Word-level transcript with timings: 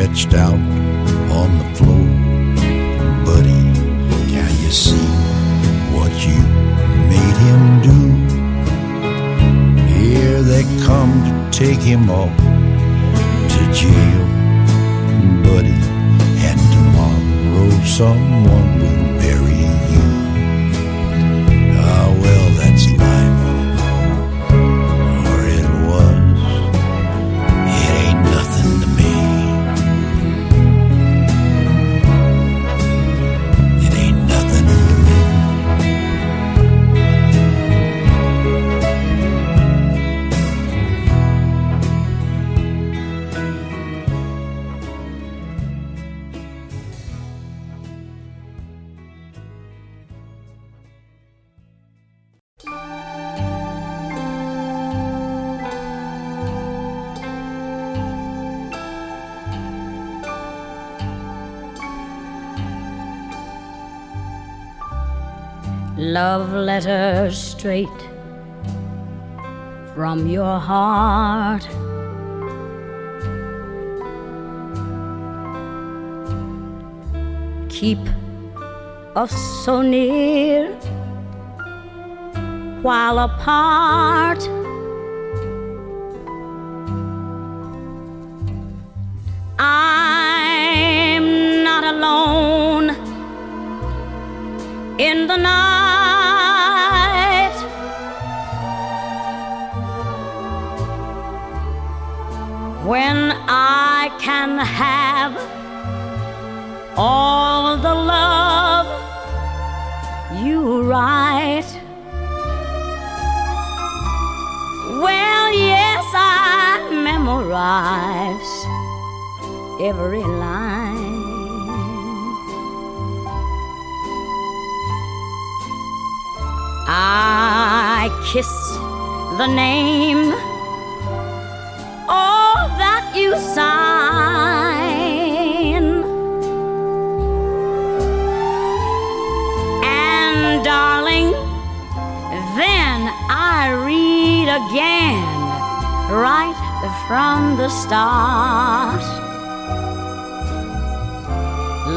stretched 0.00 0.32
out 0.32 0.54
on 0.54 1.58
the 1.58 1.64
floor. 1.76 2.06
Buddy, 3.26 3.62
can 4.32 4.50
you 4.62 4.70
see 4.70 5.08
what 5.94 6.10
you 6.26 6.40
made 7.12 7.36
him 7.46 7.62
do? 7.82 7.98
Here 9.92 10.42
they 10.42 10.64
come 10.86 11.12
to 11.24 11.32
take 11.50 11.80
him 11.80 12.08
off 12.08 12.34
to 13.52 13.72
jail, 13.74 14.26
Buddy. 15.44 15.78
And 16.48 16.60
tomorrow 16.74 17.70
someone 17.84 18.68
will 18.80 19.18
bury 19.20 19.64
you. 19.92 20.06
Ah, 21.76 22.08
well, 22.22 22.50
that's 22.56 22.86
life. 22.96 23.29
love 66.40 66.52
letter 66.54 67.30
straight 67.30 68.00
from 69.94 70.26
your 70.26 70.58
heart. 70.58 71.68
Keep 77.68 77.98
us 79.16 79.34
so 79.64 79.82
near 79.82 80.72
while 82.80 83.18
apart. 83.18 84.59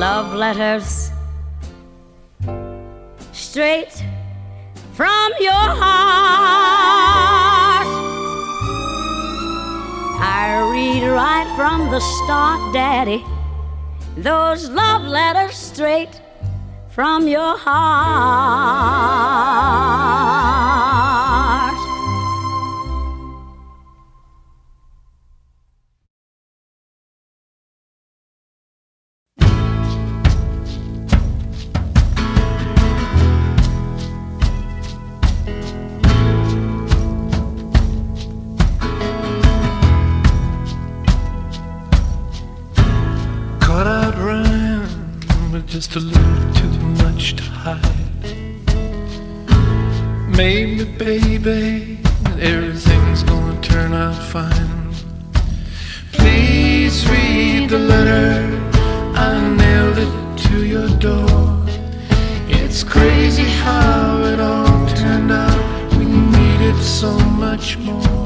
Love 0.10 0.34
letters 0.34 1.12
straight 3.32 4.04
from 4.92 5.32
your 5.40 5.66
heart. 5.82 7.88
I 10.20 10.70
read 10.74 11.08
right 11.08 11.48
from 11.56 11.90
the 11.90 12.02
start, 12.02 12.74
Daddy, 12.74 13.24
those 14.18 14.68
love 14.68 15.04
letters 15.04 15.56
straight 15.56 16.20
from 16.90 17.30
your 17.30 17.58
heart. 17.58 17.94
Maybe, 50.46 50.84
baby, 50.84 52.00
everything's 52.38 53.24
gonna 53.24 53.62
turn 53.62 53.94
out 53.94 54.22
fine. 54.34 54.94
Please 56.12 57.10
read 57.10 57.70
the 57.70 57.80
letter. 57.80 58.60
I 59.16 59.40
nailed 59.62 60.00
it 60.00 60.38
to 60.50 60.66
your 60.66 60.90
door. 61.00 61.64
It's 62.50 62.84
crazy 62.84 63.48
how 63.64 64.22
it 64.32 64.42
all 64.42 64.86
turned 64.88 65.32
out. 65.32 65.94
We 65.98 66.04
needed 66.08 66.78
so 66.84 67.18
much 67.44 67.78
more. 67.78 68.23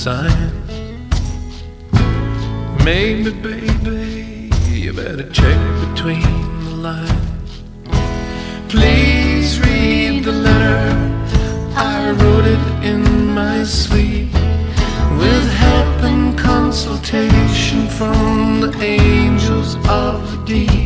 Signs. 0.00 0.70
Maybe, 2.82 3.30
baby, 3.32 4.50
you 4.70 4.94
better 4.94 5.28
check 5.28 5.60
between 5.84 6.22
the 6.64 6.76
lines. 6.88 7.52
Please 8.70 9.60
read 9.60 10.24
the 10.24 10.32
letter. 10.32 10.80
I 11.76 12.12
wrote 12.12 12.46
it 12.46 12.64
in 12.82 13.34
my 13.34 13.62
sleep 13.62 14.32
with 15.22 15.46
help 15.66 16.02
and 16.10 16.38
consultation 16.38 17.86
from 17.88 18.62
the 18.62 18.72
angels 18.80 19.74
of 19.86 20.16
the 20.30 20.42
deep. 20.46 20.79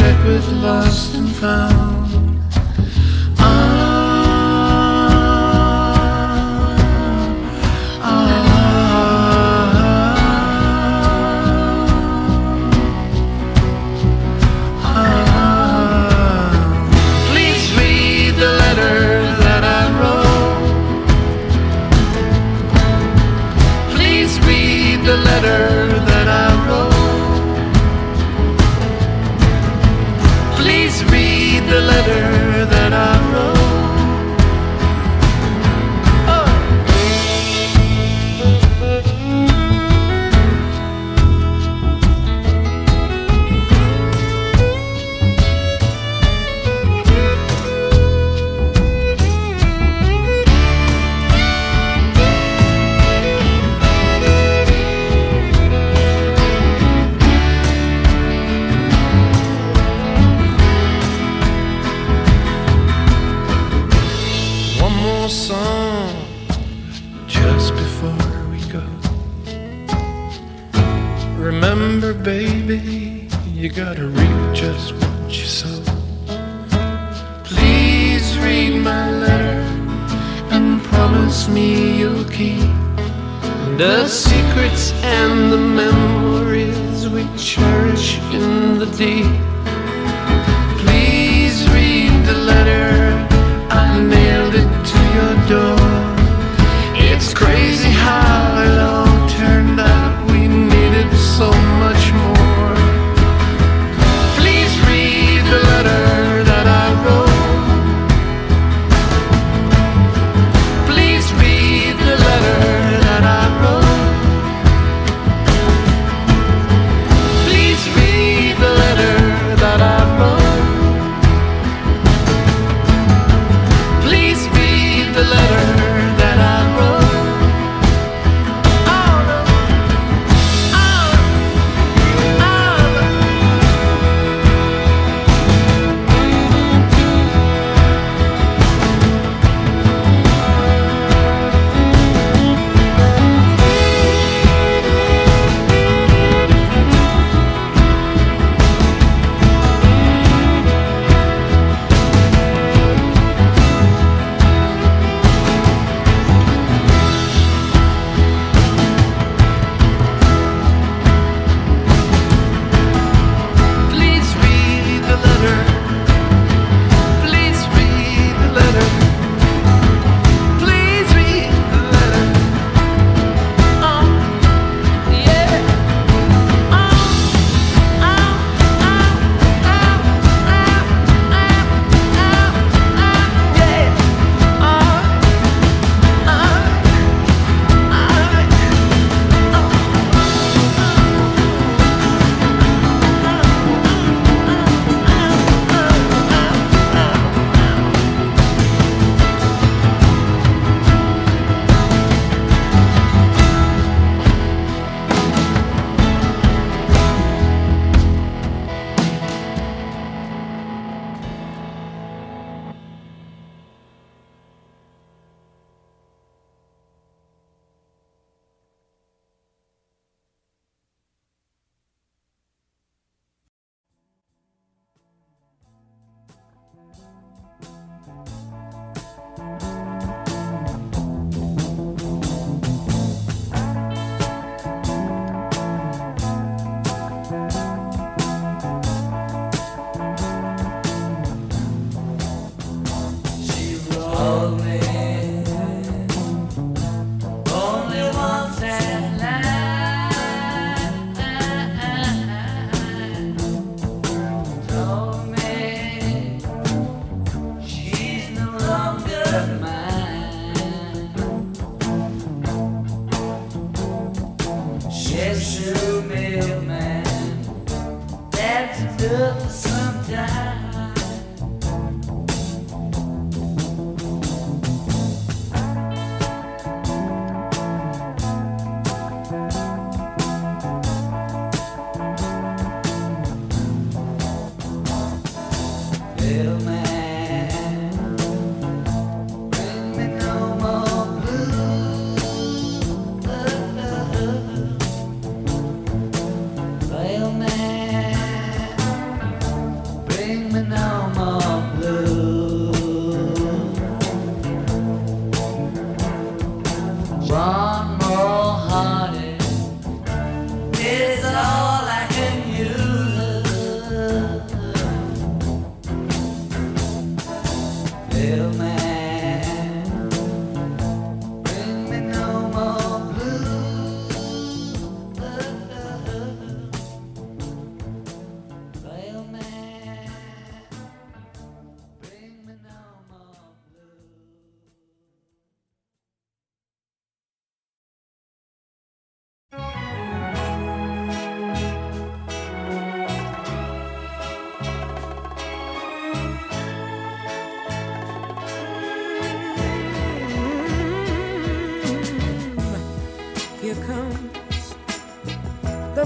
Check 0.00 0.24
with 0.24 0.48
lost 0.62 1.14
and 1.14 1.28
found. 1.28 2.29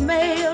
mail. 0.04 0.53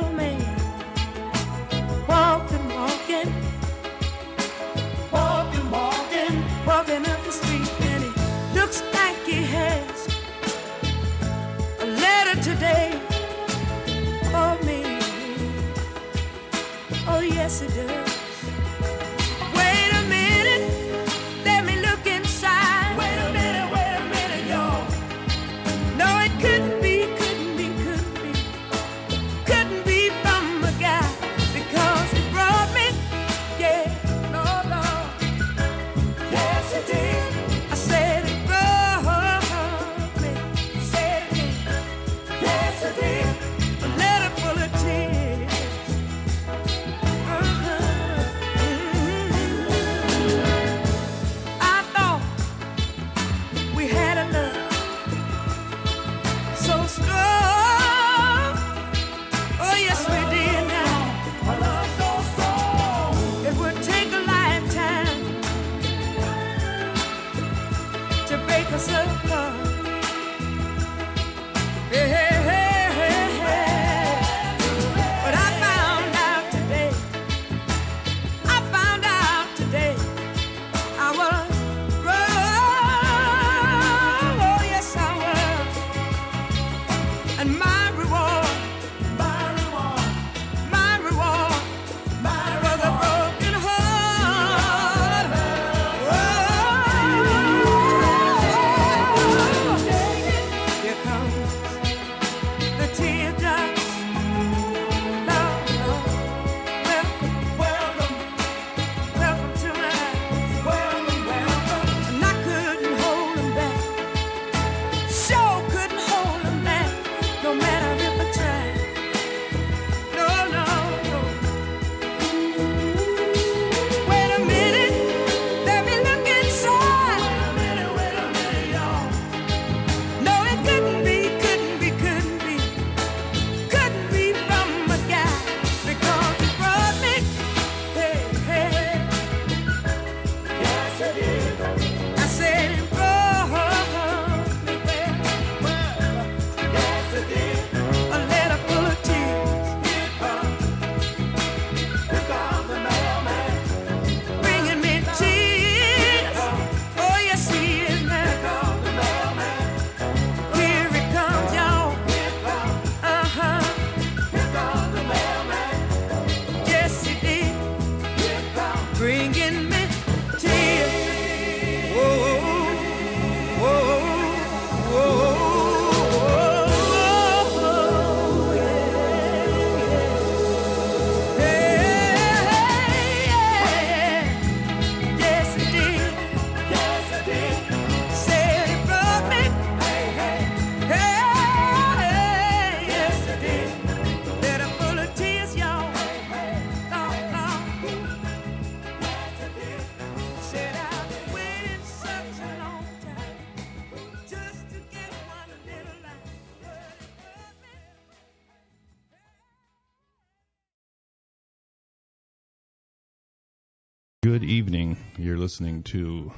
Good 214.30 214.44
evening. 214.44 214.96
You're 215.18 215.38
listening 215.38 215.82
to 215.90 216.30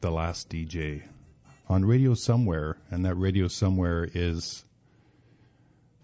The 0.00 0.12
Last 0.12 0.48
DJ 0.48 1.02
on 1.68 1.84
Radio 1.84 2.14
Somewhere, 2.14 2.76
and 2.92 3.04
that 3.04 3.16
Radio 3.16 3.48
Somewhere 3.48 4.08
is 4.14 4.64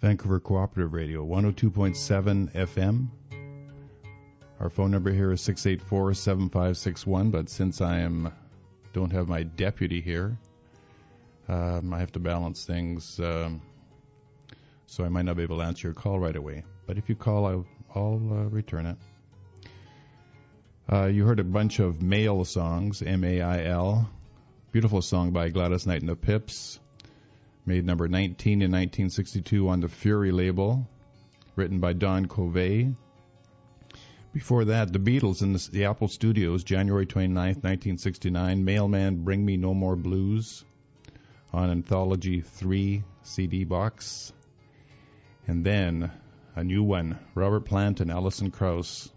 Vancouver 0.01 0.41
Cooperative 0.41 0.93
Radio, 0.93 1.25
102.7 1.25 2.53
FM. 2.53 3.07
Our 4.59 4.69
phone 4.69 4.91
number 4.91 5.13
here 5.13 5.31
is 5.31 5.41
684 5.43 6.15
7561, 6.15 7.31
but 7.31 7.49
since 7.49 7.81
I 7.81 8.01
am 8.01 8.33
don't 8.93 9.13
have 9.13 9.29
my 9.29 9.45
deputy 9.45 10.01
here, 10.01 10.37
um, 11.49 11.95
I 11.95 12.01
have 12.01 12.11
to 12.13 12.19
balance 12.19 12.65
things, 12.65 13.21
um, 13.21 13.63
so 14.87 15.05
I 15.05 15.09
might 15.09 15.27
not 15.27 15.37
be 15.37 15.45
able 15.45 15.59
to 15.59 15.65
answer 15.65 15.87
your 15.87 15.95
call 15.95 16.19
right 16.19 16.35
away. 16.35 16.65
But 16.85 16.99
if 16.99 17.09
you 17.09 17.15
call, 17.15 17.47
I'll, 17.47 17.67
I'll 17.95 18.29
uh, 18.33 18.49
return 18.49 18.87
it. 18.87 18.97
Uh, 20.91 21.07
you 21.07 21.25
heard 21.25 21.39
a 21.39 21.45
bunch 21.45 21.79
of 21.79 22.03
male 22.03 22.45
songs, 22.45 23.03
M 23.03 23.23
A 23.23 23.41
I 23.41 23.65
L. 23.67 24.11
Beautiful 24.73 25.01
song 25.01 25.31
by 25.31 25.49
Gladys 25.49 25.87
Knight 25.87 26.01
and 26.01 26.09
the 26.09 26.17
Pips. 26.17 26.81
Made 27.65 27.87
number 27.87 28.09
19 28.09 28.55
in 28.55 28.73
1962 28.73 29.69
on 29.69 29.81
the 29.81 29.89
Fury 29.89 30.33
label. 30.33 30.89
Written 31.55 31.79
by 31.79 31.93
Don 31.93 32.27
Covay. 32.27 32.97
Before 34.33 34.65
that, 34.65 34.93
The 34.93 34.99
Beatles 34.99 35.43
in 35.43 35.53
the, 35.53 35.69
the 35.71 35.85
Apple 35.85 36.09
Studios, 36.09 36.65
January 36.65 37.07
29, 37.07 37.35
1969. 37.37 38.65
Mailman 38.65 39.23
Bring 39.23 39.45
Me 39.45 39.57
No 39.57 39.75
More 39.75 39.95
Blues 39.95 40.65
on 41.53 41.71
Anthology 41.71 42.41
3 42.41 43.05
CD 43.23 43.63
box. 43.63 44.33
And 45.47 45.65
then 45.65 46.11
a 46.57 46.65
new 46.65 46.83
one 46.83 47.21
Robert 47.37 47.67
Plant 47.67 48.01
and 48.01 48.11
Alison 48.11 48.51
Krauss. 48.51 49.09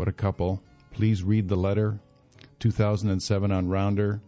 What 0.00 0.08
a 0.08 0.12
couple. 0.12 0.62
Please 0.92 1.22
read 1.22 1.46
the 1.46 1.58
letter. 1.58 2.00
2007 2.60 3.52
on 3.52 3.68
Rounder. 3.68 4.22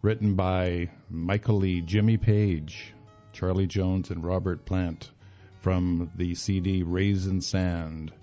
Written 0.00 0.34
by 0.34 0.88
Michael 1.10 1.56
Lee, 1.56 1.82
Jimmy 1.82 2.16
Page, 2.16 2.94
Charlie 3.34 3.66
Jones, 3.66 4.10
and 4.10 4.24
Robert 4.24 4.64
Plant 4.64 5.10
from 5.60 6.10
the 6.16 6.34
CD 6.34 6.84
Raising 6.84 7.42
Sand. 7.42 8.14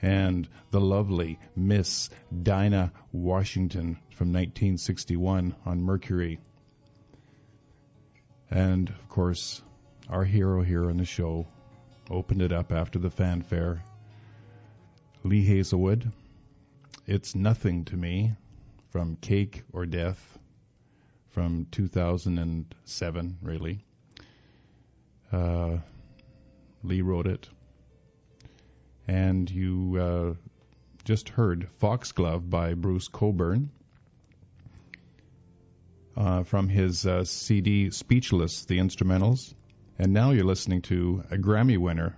And 0.00 0.48
the 0.70 0.80
lovely 0.80 1.38
Miss 1.54 2.08
Dinah 2.42 2.94
Washington 3.12 3.98
from 4.16 4.28
1961 4.28 5.54
on 5.66 5.82
Mercury. 5.82 6.38
And 8.50 8.88
of 8.88 9.08
course, 9.10 9.60
our 10.08 10.24
hero 10.24 10.62
here 10.62 10.88
on 10.88 10.96
the 10.96 11.04
show 11.04 11.46
opened 12.10 12.40
it 12.40 12.50
up 12.50 12.72
after 12.72 12.98
the 12.98 13.10
fanfare. 13.10 13.84
Lee 15.22 15.44
Hazlewood, 15.44 16.10
It's 17.06 17.34
Nothing 17.34 17.84
to 17.86 17.96
Me 17.96 18.32
from 18.88 19.16
Cake 19.16 19.64
or 19.70 19.84
Death 19.84 20.38
from 21.28 21.66
2007, 21.70 23.38
really. 23.42 23.84
Uh, 25.30 25.76
Lee 26.82 27.02
wrote 27.02 27.26
it. 27.26 27.46
And 29.06 29.50
you 29.50 29.98
uh, 30.00 30.34
just 31.04 31.28
heard 31.28 31.68
Foxglove 31.80 32.48
by 32.48 32.72
Bruce 32.72 33.08
Cockburn 33.08 33.70
uh, 36.16 36.44
from 36.44 36.68
his 36.68 37.06
uh, 37.06 37.24
CD 37.24 37.90
Speechless, 37.90 38.64
the 38.64 38.78
instrumentals. 38.78 39.52
And 39.98 40.14
now 40.14 40.30
you're 40.30 40.44
listening 40.44 40.80
to 40.82 41.24
a 41.30 41.36
Grammy 41.36 41.76
winner 41.76 42.16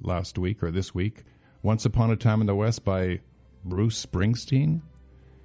last 0.00 0.38
week 0.38 0.62
or 0.62 0.70
this 0.70 0.94
week, 0.94 1.22
Once 1.62 1.84
Upon 1.84 2.10
a 2.10 2.16
Time 2.16 2.40
in 2.40 2.46
the 2.46 2.54
West 2.54 2.86
by 2.86 3.20
Bruce 3.66 4.06
Springsteen. 4.06 4.80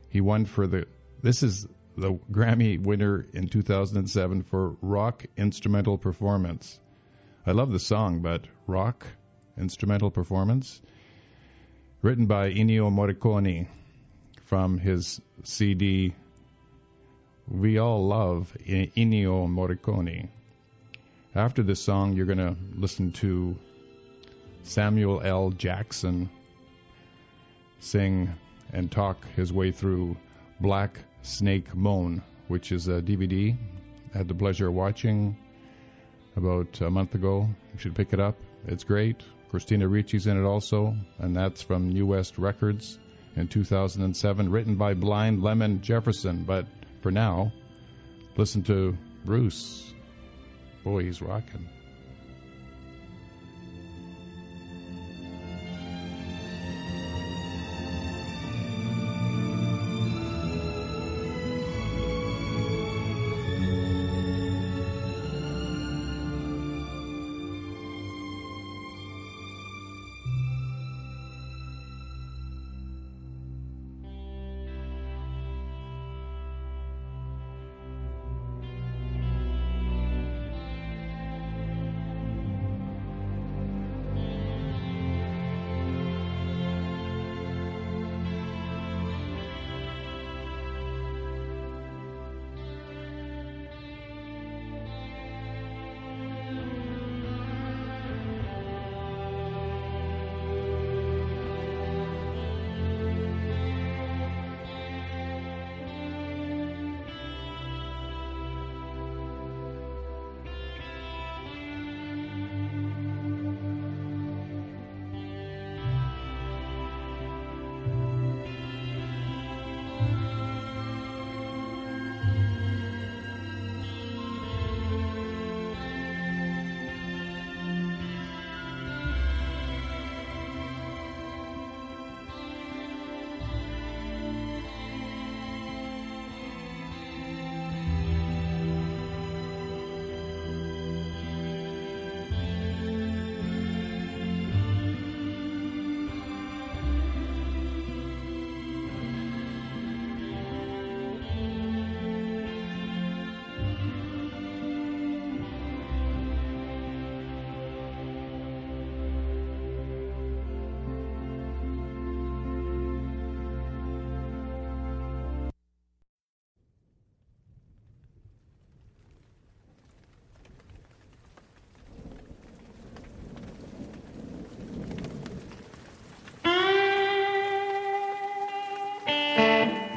He 0.08 0.22
won 0.22 0.46
for 0.46 0.66
the, 0.66 0.88
this 1.22 1.44
is 1.44 1.68
the 1.98 2.14
Grammy 2.32 2.82
winner 2.82 3.26
in 3.34 3.50
2007 3.50 4.44
for 4.44 4.78
rock 4.82 5.26
instrumental 5.36 5.98
performance. 5.98 6.80
I 7.46 7.52
love 7.52 7.70
the 7.70 7.80
song, 7.80 8.22
but 8.22 8.46
rock 8.66 9.06
instrumental 9.58 10.10
performance, 10.10 10.82
written 12.02 12.28
by 12.28 12.50
Ennio 12.50 12.90
Morricone 12.90 13.68
from 14.46 14.78
his 14.78 15.20
CD 15.44 16.16
We 17.46 17.78
All 17.78 18.08
Love 18.08 18.56
Ennio 18.66 19.48
Morricone. 19.50 20.30
After 21.36 21.62
this 21.62 21.82
song, 21.82 22.14
you're 22.14 22.26
going 22.26 22.38
to 22.38 22.56
listen 22.74 23.12
to 23.14 23.58
Samuel 24.66 25.22
L. 25.24 25.52
Jackson 25.52 26.30
sing 27.80 28.34
and 28.74 28.92
talk 28.92 29.26
his 29.36 29.54
way 29.54 29.72
through 29.72 30.18
Black 30.60 31.00
Snake 31.22 31.76
Moan, 31.76 32.22
which 32.48 32.72
is 32.72 32.88
a 32.88 33.02
DVD 33.02 33.56
I 34.16 34.20
had 34.20 34.30
the 34.30 34.34
pleasure 34.34 34.70
of 34.70 34.74
watching 34.74 35.36
about 36.38 36.80
a 36.80 36.90
month 36.90 37.16
ago. 37.16 37.50
You 37.74 37.80
should 37.80 37.96
pick 37.96 38.14
it 38.14 38.20
up. 38.22 38.38
It's 38.66 38.86
great. 38.86 39.22
Christina 39.52 39.90
Ricci's 39.90 40.26
in 40.26 40.38
it 40.38 40.48
also, 40.48 40.96
and 41.20 41.36
that's 41.36 41.62
from 41.62 41.90
New 41.90 42.06
West 42.08 42.38
Records 42.38 42.98
in 43.36 43.50
2007, 43.50 44.50
written 44.50 44.76
by 44.76 44.94
Blind 44.94 45.44
Lemon 45.44 45.82
Jefferson. 45.82 46.46
But 46.46 46.66
for 47.02 47.12
now, 47.12 47.52
listen 48.38 48.64
to 48.64 48.98
Bruce. 49.26 49.94
Boy, 50.86 51.04
he's 51.04 51.22
rocking. 51.22 51.68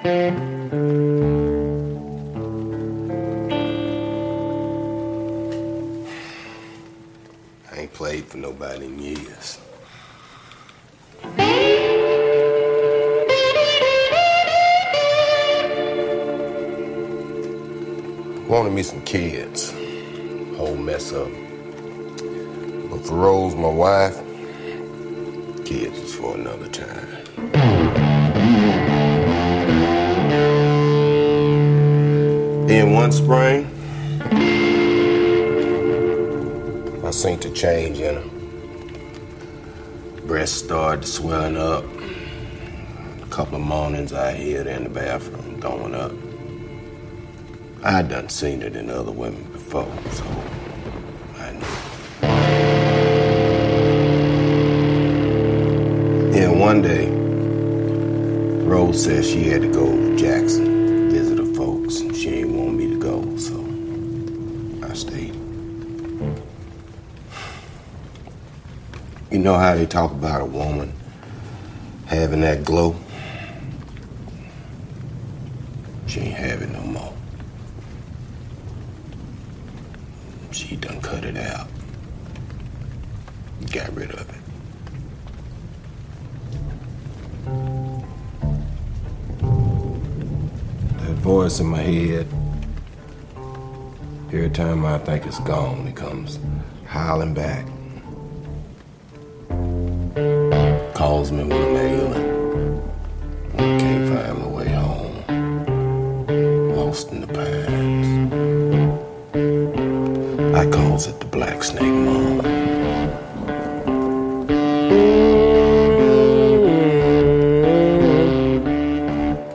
I 0.09 0.12
ain't 7.77 7.92
played 7.92 8.25
for 8.25 8.38
nobody 8.38 8.87
in 8.87 8.99
years. 8.99 9.59
Wanted 18.49 18.73
me 18.73 18.83
some 18.83 19.03
kids. 19.03 19.73
Whole 20.57 20.75
mess 20.75 21.12
up. 21.12 21.29
But 22.90 23.05
for 23.05 23.14
Rose, 23.14 23.55
my 23.55 23.68
wife, 23.68 24.16
kids 25.66 25.99
is 25.99 26.14
for 26.14 26.35
another 26.35 26.68
time. 26.68 27.88
Then 32.78 32.92
one 32.92 33.10
spring, 33.10 33.66
I 37.04 37.10
seen 37.10 37.40
to 37.40 37.50
change 37.50 37.98
in 37.98 38.14
her. 38.14 38.22
Breast 40.28 40.64
started 40.64 41.04
swelling 41.04 41.56
up. 41.56 41.84
A 43.20 43.26
couple 43.30 43.56
of 43.56 43.62
mornings 43.62 44.12
I 44.12 44.32
hear 44.32 44.62
her 44.62 44.70
in 44.70 44.84
the 44.84 44.90
bathroom 44.90 45.58
going 45.58 45.92
up. 45.92 46.12
I 47.82 48.02
done 48.02 48.28
seen 48.28 48.62
it 48.62 48.76
in 48.76 48.90
other 48.90 49.10
women 49.10 49.42
before, 49.50 49.92
so 50.12 50.24
I 51.38 51.50
knew. 51.54 51.66
Then 56.30 56.60
one 56.60 56.82
day, 56.82 57.10
Rose 58.68 59.02
said 59.02 59.24
she 59.24 59.48
had 59.48 59.62
to 59.62 59.68
go 59.68 59.84
to 59.84 60.16
Jackson, 60.16 60.77
know 69.48 69.56
how 69.56 69.74
they 69.74 69.87
talk 69.87 70.12
about 70.12 70.42
a 70.42 70.44
woman 70.44 70.92
having 72.04 72.42
that 72.42 72.64
glow? 72.64 72.94
She 76.06 76.20
ain't 76.20 76.37
have 76.37 76.61
it 76.61 76.70
no 76.70 76.82
more. 76.82 77.14
She 80.50 80.76
done 80.76 81.00
cut 81.00 81.24
it 81.24 81.38
out. 81.38 81.66
Got 83.72 83.94
rid 83.94 84.11
of 84.11 84.28
it. 84.28 84.42
That 90.98 91.16
voice 91.24 91.58
in 91.58 91.68
my 91.68 91.78
head, 91.78 92.26
every 94.26 94.50
time 94.50 94.84
I 94.84 94.98
think 94.98 95.24
it's 95.24 95.40
gone, 95.40 95.67
lost 106.98 107.12
in 107.12 107.20
the 107.20 107.26
pines. 107.28 108.08
I 110.54 110.68
calls 110.70 111.06
it 111.06 111.20
the 111.20 111.26
Black 111.26 111.62
Snake 111.62 111.82
Moan. 111.82 112.38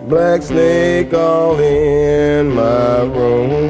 Black 0.08 0.42
snake 0.44 1.14
all 1.14 1.60
in 1.60 2.50
my 2.50 3.02
room. 3.02 3.63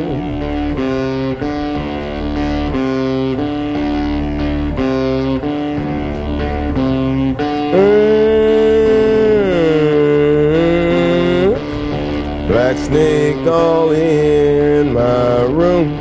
All 13.53 13.91
in 13.91 14.93
my 14.93 15.43
room. 15.43 15.99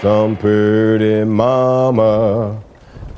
Some 0.00 0.36
pretty 0.36 1.24
mama 1.24 2.60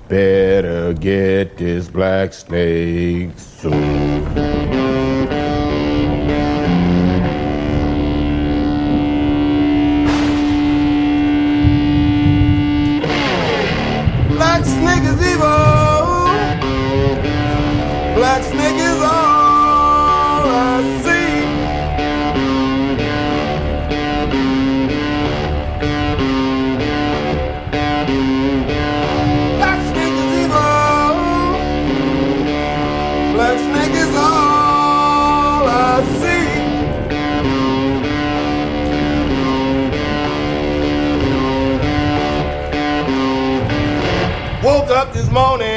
better 0.09 0.93
get 0.95 1.57
this 1.57 1.89
black 1.89 2.33
snake 2.33 3.31
soon. 3.37 5.14
Morning. 45.35 45.74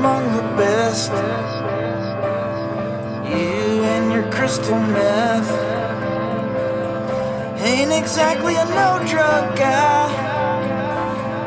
Among 0.00 0.24
the 0.34 0.48
best. 0.56 1.12
You 3.30 3.84
and 3.94 4.06
your 4.14 4.26
crystal 4.32 4.80
meth. 4.96 5.50
Ain't 7.68 7.92
exactly 7.92 8.54
a 8.64 8.64
no 8.80 8.90
drug 9.12 9.44
guy. 9.58 10.04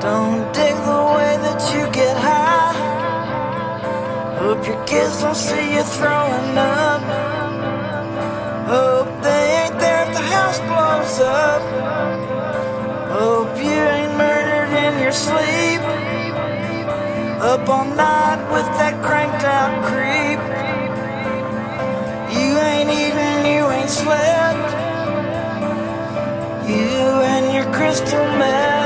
Don't 0.06 0.44
dig 0.54 0.76
the 0.92 1.02
way 1.16 1.32
that 1.46 1.62
you 1.74 1.82
get 2.00 2.16
high. 2.30 2.74
Hope 4.38 4.68
your 4.68 4.82
kids 4.86 5.22
don't 5.22 5.42
see 5.48 5.68
you 5.76 5.84
throwing 5.98 6.56
up. 6.56 7.02
Hope 8.76 9.12
they 9.26 9.46
ain't 9.62 9.78
there 9.80 10.04
if 10.06 10.12
the 10.18 10.26
house 10.36 10.60
blows 10.70 11.18
up. 11.42 11.64
Hope 13.18 13.58
you 13.58 13.82
ain't 13.98 14.16
murdered 14.16 14.72
in 14.86 14.94
your 15.02 15.16
sleep. 15.26 15.73
Up 17.44 17.68
all 17.68 17.84
night 17.84 18.40
with 18.54 18.66
that 18.80 19.04
cranked 19.04 19.44
out 19.44 19.84
creep. 19.84 20.40
You 22.40 22.58
ain't 22.58 22.90
eaten, 22.90 23.46
you 23.46 23.70
ain't 23.70 23.90
slept. 23.90 24.72
You 26.70 27.04
and 27.34 27.54
your 27.54 27.66
crystal 27.74 28.26
meth. 28.38 28.83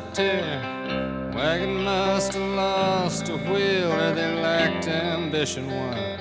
up. 0.00 1.34
Wagon 1.34 1.84
must 1.84 2.34
have 2.34 2.50
lost 2.50 3.28
a 3.28 3.36
wheel 3.36 3.92
or 3.92 4.12
they 4.12 4.34
lacked 4.40 4.88
ambition. 4.88 5.66
One 5.66 6.20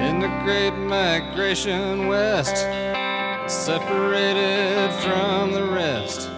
in 0.00 0.20
the 0.20 0.28
great 0.44 0.72
migration 0.72 2.08
west, 2.08 2.56
separated 3.46 4.90
from 5.00 5.52
the 5.52 5.64
rest. 5.64 6.28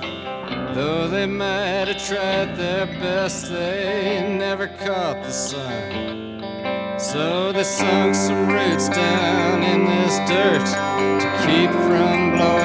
Though 0.75 1.09
they 1.09 1.27
might 1.27 1.89
have 1.89 2.05
tried 2.05 2.57
their 2.57 2.87
best, 2.87 3.49
they 3.49 4.27
never 4.39 4.67
caught 4.67 5.23
the 5.23 5.31
sun. 5.31 6.43
So 6.99 7.53
they 7.53 7.65
sunk 7.65 8.15
some 8.15 8.49
roots 8.49 8.89
down 8.89 9.63
in 9.63 9.85
this 9.85 10.19
dirt 10.29 10.67
to 11.21 11.29
keep 11.47 11.71
from 11.71 12.37
blowing. 12.37 12.64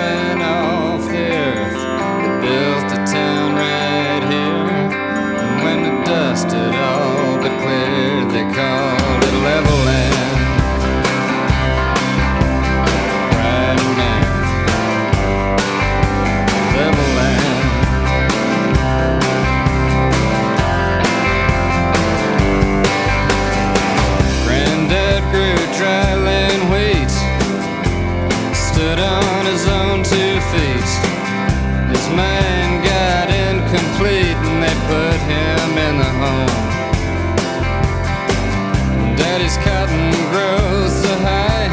trees 39.50 39.64
cutting 39.66 40.12
grows 40.32 40.94
so 41.02 41.16
high, 41.20 41.70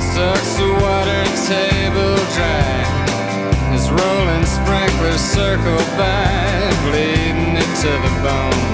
sucks 0.00 0.56
the 0.56 0.72
water 0.72 1.24
table 1.46 2.16
dry. 2.34 3.72
His 3.72 3.90
rolling 3.90 4.44
sprinklers 4.44 5.20
circle 5.20 5.78
by, 5.96 6.70
bleeding 6.82 7.56
it 7.56 7.76
to 7.82 7.90
the 8.02 8.22
bone. 8.22 8.67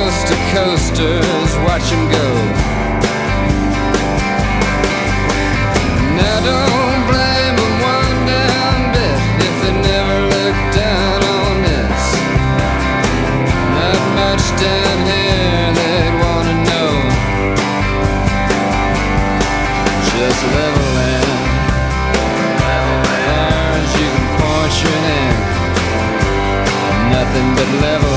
Coast 0.00 0.28
to 0.28 0.36
coasters, 0.54 1.52
watch 1.66 1.92
'em 1.92 2.04
go. 2.08 2.26
Now 6.20 6.36
don't 6.48 7.02
blame 7.10 7.56
'em 7.64 7.74
one 7.94 8.18
damn 8.30 8.82
bit 8.94 9.18
if 9.46 9.54
they 9.62 9.74
never 9.90 10.18
look 10.34 10.56
down 10.82 11.18
on 11.38 11.54
this. 11.68 12.02
Not 13.76 14.02
much 14.20 14.44
down 14.64 14.98
here 15.12 15.66
they'd 15.78 16.14
wanna 16.22 16.56
know. 16.68 16.90
Just 20.08 20.40
Levelland. 20.54 21.30
Far 22.60 22.86
as 23.82 23.90
you 24.00 24.08
can 24.14 24.26
point 24.38 24.74
your 24.82 24.98
hand. 25.08 25.40
Nothing 27.12 27.48
but 27.56 27.70
Levelland. 27.82 28.09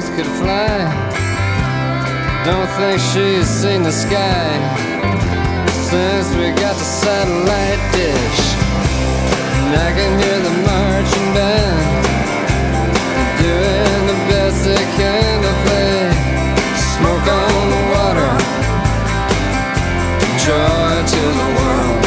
Both 0.00 0.14
could 0.14 0.32
fly. 0.38 0.78
Don't 2.44 2.70
think 2.78 3.00
she's 3.10 3.48
seen 3.48 3.82
the 3.82 3.90
sky 3.90 4.46
since 5.90 6.28
we 6.38 6.46
got 6.62 6.76
the 6.82 6.88
satellite 7.02 7.82
dish. 7.98 8.42
And 9.58 9.74
I 9.86 9.90
can 9.98 10.12
hear 10.22 10.38
the 10.48 10.54
marching 10.70 11.28
band 11.34 11.88
doing 13.42 14.02
the 14.12 14.18
best 14.30 14.56
they 14.70 14.84
can 14.98 15.34
to 15.46 15.52
play. 15.66 15.98
Smoke 16.94 17.28
on 17.42 17.62
the 17.74 17.82
water, 17.94 18.32
joy 20.46 20.92
to 21.12 21.22
the 21.40 21.48
world. 21.58 22.02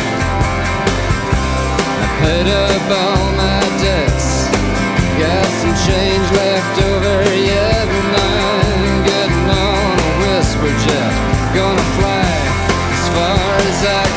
I 2.03 2.07
paid 2.21 2.47
up 2.63 2.85
all 3.03 3.25
my 3.43 3.59
debts, 3.83 4.29
got 5.19 5.45
some 5.59 5.75
change 5.87 6.27
left 6.39 6.90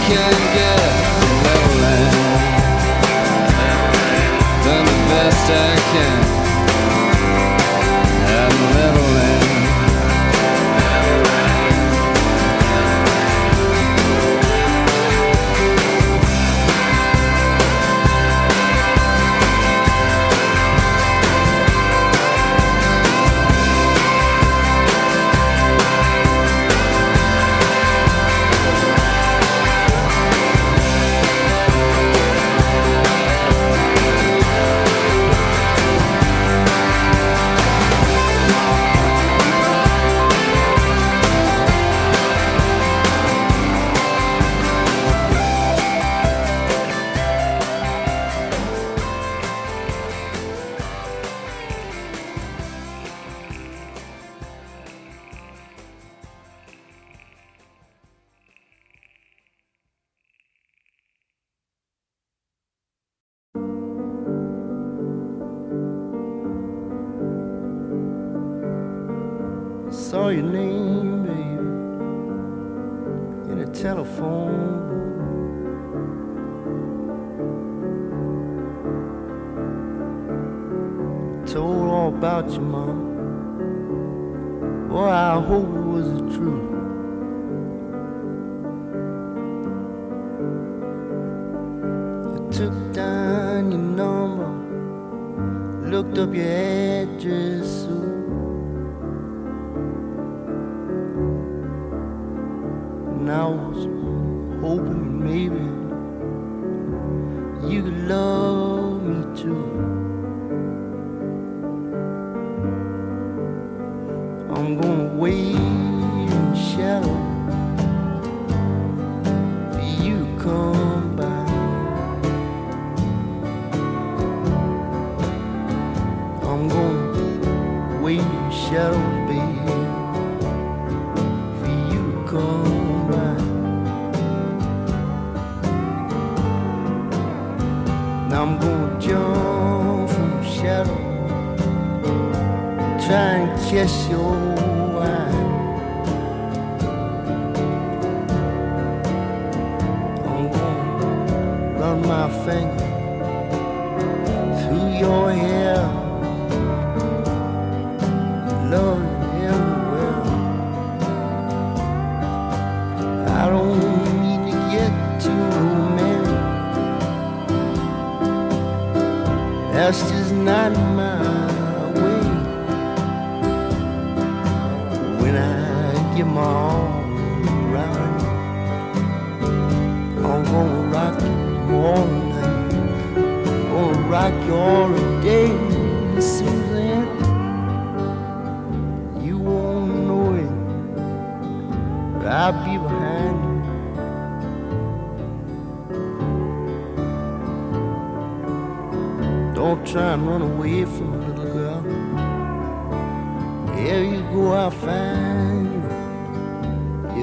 can 0.07 0.44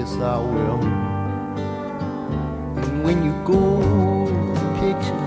Yes, 0.02 0.18
I 0.18 0.38
will. 0.40 0.82
And 2.82 3.04
when 3.04 3.18
you 3.24 3.34
go 3.46 3.62
to 4.58 4.66
picture, 4.82 5.26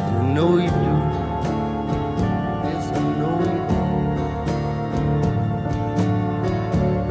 I 0.00 0.22
know 0.34 0.50
you 0.56 0.70
do. 0.86 0.94
Yes, 2.68 2.84
I 2.96 3.00
know 3.20 3.36
you 3.52 3.60
do. 3.68 3.80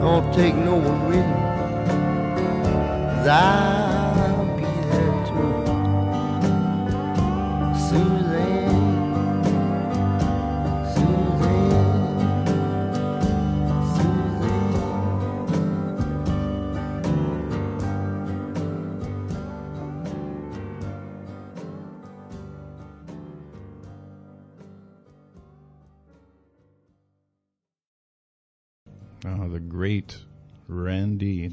Don't 0.02 0.28
take 0.34 0.56
no 0.56 0.76
one 0.90 1.02
with 1.10 1.28
you. 1.34 1.40
'Cause 3.06 3.28
I'll 3.28 3.87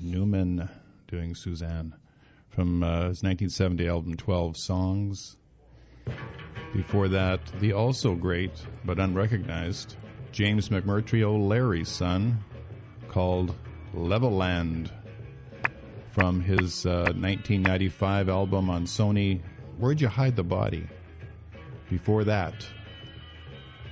Newman 0.04 0.68
doing 1.08 1.34
Suzanne 1.34 1.94
from 2.50 2.82
uh, 2.82 3.08
his 3.08 3.22
1970 3.22 3.88
album 3.88 4.16
12 4.16 4.56
Songs. 4.56 5.36
Before 6.74 7.08
that, 7.08 7.40
the 7.58 7.72
also 7.72 8.14
great 8.14 8.52
but 8.84 8.98
unrecognized 8.98 9.96
James 10.30 10.68
McMurtry 10.68 11.22
O'Leary's 11.22 11.88
son 11.88 12.44
called 13.08 13.54
Levelland 13.94 14.90
from 16.10 16.40
his 16.40 16.84
uh, 16.84 17.12
1995 17.16 18.28
album 18.28 18.68
on 18.68 18.84
Sony 18.84 19.40
Where'd 19.78 20.00
You 20.00 20.08
Hide 20.08 20.36
the 20.36 20.44
Body? 20.44 20.86
Before 21.88 22.24
that, 22.24 22.54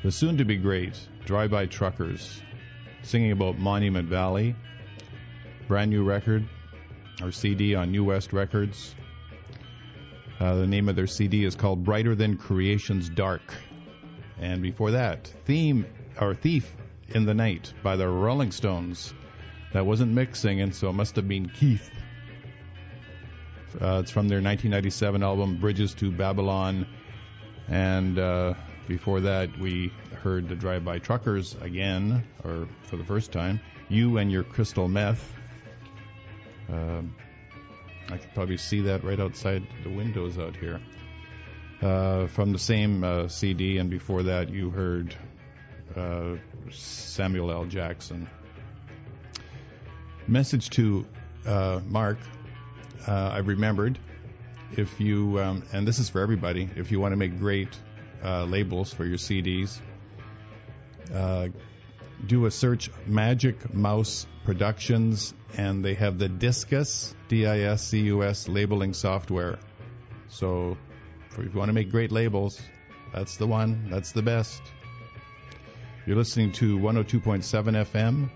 the 0.03 0.13
soon 0.13 0.37
to 0.37 0.45
be 0.45 0.57
great 0.57 0.99
Drive 1.25 1.51
By 1.51 1.67
Truckers 1.67 2.43
singing 3.03 3.33
about 3.33 3.59
Monument 3.59 4.09
Valley. 4.09 4.55
Brand 5.73 5.91
new 5.91 6.05
record 6.05 6.47
or 7.23 7.33
CD 7.33 7.75
on 7.75 7.93
New 7.93 8.05
West 8.05 8.35
Records. 8.35 8.95
Uh, 10.39 10.57
the 10.57 10.67
name 10.67 10.91
of 10.91 10.97
their 10.97 11.07
CD 11.07 11.47
is 11.47 11.57
called 11.57 11.83
Brighter 11.83 12.15
Than 12.15 12.37
Creation's 12.37 13.09
Dark. 13.09 13.55
And 14.39 14.61
before 14.61 14.91
that, 14.91 15.29
Theme 15.47 15.87
or 16.21 16.35
Thief 16.35 16.71
in 17.09 17.25
the 17.25 17.33
Night 17.33 17.73
by 17.83 17.97
the 17.97 18.07
Rolling 18.07 18.53
Stones. 18.53 19.15
That 19.73 19.87
wasn't 19.87 20.15
Mick 20.15 20.37
singing, 20.37 20.73
so 20.73 20.91
it 20.91 20.93
must 20.93 21.17
have 21.17 21.27
been 21.27 21.49
Keith. 21.49 21.91
Uh, 23.81 24.01
it's 24.03 24.11
from 24.11 24.29
their 24.29 24.43
1997 24.43 25.23
album 25.23 25.57
Bridges 25.57 25.95
to 25.95 26.13
Babylon. 26.13 26.87
And 27.69 28.19
uh, 28.19 28.53
before 28.89 29.21
that, 29.21 29.59
we 29.59 29.91
heard 30.23 30.51
the 30.51 30.55
Drive 30.55 30.85
By 30.85 30.99
Truckers 30.99 31.57
again, 31.63 32.25
or 32.45 32.69
for 32.83 32.99
the 32.99 33.05
first 33.05 33.33
time. 33.33 33.59
You 33.89 34.19
and 34.19 34.31
Your 34.31 34.43
Crystal 34.43 34.87
Meth. 34.87 35.39
Um, 36.69 37.15
I 38.09 38.19
could 38.19 38.35
probably 38.35 38.57
see 38.57 38.83
that 38.83 39.05
right 39.05 39.19
outside 39.19 39.67
the 39.85 39.91
windows 39.91 40.39
out 40.39 40.57
here. 40.57 40.81
Uh, 41.81 42.27
from 42.29 42.53
the 42.53 42.59
same 42.59 43.03
uh, 43.03 43.29
CD, 43.29 43.79
and 43.79 43.91
before 43.91 44.25
that, 44.25 44.51
you 44.51 44.71
heard 44.71 45.15
uh, 45.97 46.37
Samuel 46.71 47.51
L. 47.51 47.65
Jackson. 47.65 48.29
Message 50.29 50.71
to 50.71 51.05
uh, 51.47 51.81
Mark. 51.89 52.19
Uh, 53.07 53.31
I 53.33 53.39
remembered 53.39 53.99
if 54.77 55.01
you, 55.01 55.41
um, 55.41 55.65
and 55.73 55.87
this 55.87 55.99
is 55.99 56.09
for 56.09 56.21
everybody, 56.21 56.69
if 56.77 56.93
you 56.93 57.01
want 57.01 57.13
to 57.13 57.17
make 57.17 57.39
great 57.39 57.77
uh, 58.25 58.45
labels 58.45 58.95
for 58.95 59.05
your 59.05 59.19
CDs, 59.19 59.81
do 62.27 62.47
a 62.47 62.51
search 62.51 62.91
Magic 63.07 63.73
Mouse 63.75 64.27
Productions, 64.45 65.35
and 65.57 65.85
they 65.85 65.95
have 65.95 66.19
the 66.19 66.29
Discus, 66.29 67.15
D 67.29 67.47
I 67.47 67.61
S 67.61 67.89
C 67.89 68.01
U 68.01 68.23
S 68.23 68.49
labeling 68.49 68.93
software. 68.95 69.59
So 70.29 70.77
if 71.31 71.39
you 71.39 71.51
want 71.55 71.69
to 71.69 71.73
make 71.73 71.91
great 71.91 72.13
labels, 72.13 72.61
that's 73.13 73.37
the 73.37 73.47
one, 73.47 73.89
that's 73.91 74.13
the 74.13 74.23
best. 74.23 74.63
You're 76.07 76.17
listening 76.17 76.53
to 76.53 76.79
102.7 76.79 77.43
FM, 77.87 78.31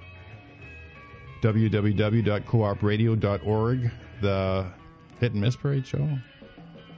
www.coopradio.org, 1.43 3.91
the 4.21 4.67
Hit 5.19 5.33
and 5.33 5.41
Miss 5.41 5.57
Parade 5.57 5.87
show, 5.87 6.07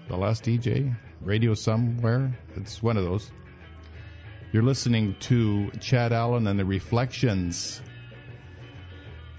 the 0.09 0.17
last 0.17 0.43
DJ, 0.45 0.97
radio 1.23 1.55
somewhere. 1.55 2.37
It's 2.57 2.83
one 2.83 2.97
of 2.97 3.05
those. 3.05 3.31
You're 4.51 4.63
listening 4.63 5.15
to 5.21 5.71
Chad 5.73 6.11
Allan 6.11 6.47
and 6.47 6.59
the 6.59 6.65
Reflections. 6.65 7.83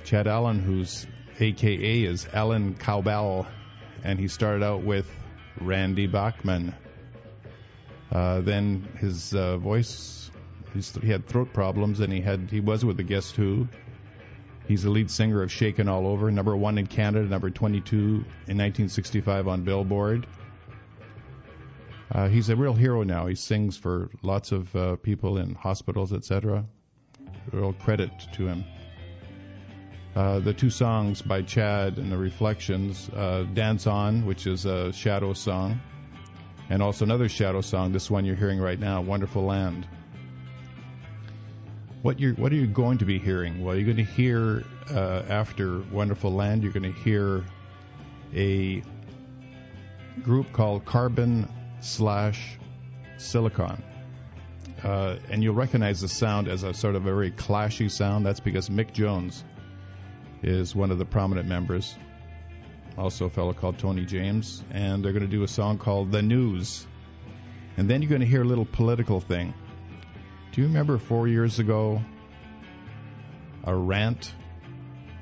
Chad 0.03 0.27
Allan, 0.27 0.59
whose 0.59 1.07
AKA 1.39 2.03
is 2.03 2.27
Allan 2.31 2.75
Kowbel, 2.75 3.47
and 4.03 4.19
he 4.19 4.27
started 4.27 4.63
out 4.63 4.83
with 4.83 5.09
Randy 5.59 6.05
Bachman. 6.05 6.75
Uh, 8.11 8.41
then 8.41 8.87
his 8.99 9.33
uh, 9.33 9.57
voice, 9.57 10.29
he's, 10.75 10.95
he 10.97 11.09
had 11.09 11.27
throat 11.27 11.53
problems, 11.53 12.01
and 12.01 12.13
he 12.13 12.21
had 12.21 12.49
he 12.51 12.59
was 12.59 12.85
with 12.85 12.97
the 12.97 13.03
Guess 13.03 13.31
Who. 13.31 13.67
He's 14.67 14.83
the 14.83 14.91
lead 14.91 15.09
singer 15.09 15.41
of 15.41 15.51
Shakin' 15.51 15.89
All 15.89 16.05
Over, 16.05 16.29
number 16.29 16.55
one 16.55 16.77
in 16.77 16.85
Canada, 16.85 17.27
number 17.27 17.49
22 17.49 17.97
in 17.97 18.13
1965 18.13 19.47
on 19.47 19.63
Billboard. 19.63 20.27
Uh, 22.11 22.27
he's 22.27 22.49
a 22.49 22.55
real 22.55 22.73
hero 22.73 23.03
now. 23.03 23.27
He 23.27 23.35
sings 23.35 23.77
for 23.77 24.09
lots 24.23 24.51
of 24.51 24.75
uh, 24.75 24.95
people 24.95 25.37
in 25.37 25.53
hospitals, 25.53 26.11
etc. 26.11 26.65
Real 27.51 27.73
credit 27.73 28.11
to 28.33 28.47
him. 28.47 28.63
Uh, 30.15 30.39
the 30.39 30.53
two 30.53 30.71
songs 30.71 31.21
by 31.21 31.43
Chad 31.43 31.97
and 31.97 32.11
the 32.11 32.17
Reflections, 32.17 33.09
uh, 33.15 33.45
Dance 33.53 33.85
On, 33.85 34.25
which 34.25 34.47
is 34.47 34.65
a 34.65 34.91
shadow 34.91 35.33
song, 35.33 35.79
and 36.69 36.81
also 36.81 37.05
another 37.05 37.29
shadow 37.29 37.61
song, 37.61 37.91
this 37.91 38.09
one 38.09 38.25
you're 38.25 38.35
hearing 38.35 38.59
right 38.59 38.79
now, 38.79 39.01
Wonderful 39.01 39.45
Land. 39.45 39.87
What 42.01 42.19
you're 42.19 42.33
what 42.33 42.51
are 42.51 42.55
you 42.55 42.65
going 42.65 42.99
to 42.99 43.05
be 43.05 43.19
hearing? 43.19 43.63
Well, 43.63 43.75
you're 43.75 43.85
going 43.85 43.97
to 43.97 44.11
hear 44.11 44.63
uh, 44.89 45.23
after 45.29 45.79
Wonderful 45.91 46.33
Land, 46.33 46.63
you're 46.63 46.71
going 46.71 46.91
to 46.91 46.99
hear 47.01 47.45
a 48.33 48.81
group 50.23 50.51
called 50.53 50.85
Carbon 50.85 51.47
slash 51.81 52.57
Silicon. 53.17 53.83
Uh, 54.83 55.17
and 55.29 55.43
you'll 55.43 55.55
recognize 55.55 55.99
the 56.01 56.07
sound 56.07 56.47
as 56.47 56.63
a 56.63 56.73
sort 56.73 56.95
of 56.95 57.05
a 57.05 57.11
very 57.11 57.31
clashy 57.31 57.91
sound. 57.91 58.25
That's 58.25 58.39
because 58.39 58.69
Mick 58.69 58.93
Jones 58.93 59.43
is 60.41 60.73
one 60.73 60.91
of 60.91 60.97
the 60.97 61.05
prominent 61.05 61.47
members, 61.47 61.95
also 62.97 63.25
a 63.25 63.29
fellow 63.29 63.53
called 63.53 63.77
Tony 63.77 64.05
James, 64.05 64.63
and 64.71 65.03
they're 65.03 65.11
going 65.11 65.25
to 65.25 65.31
do 65.31 65.43
a 65.43 65.47
song 65.47 65.77
called 65.77 66.11
The 66.11 66.21
News. 66.21 66.87
And 67.75 67.89
then 67.89 68.01
you're 68.01 68.09
going 68.09 68.21
to 68.21 68.27
hear 68.27 68.41
a 68.41 68.45
little 68.45 68.65
political 68.65 69.19
thing. 69.19 69.53
Do 70.51 70.61
you 70.61 70.67
remember 70.67 70.97
four 70.97 71.27
years 71.27 71.59
ago 71.59 72.01
a 73.65 73.75
rant? 73.75 74.33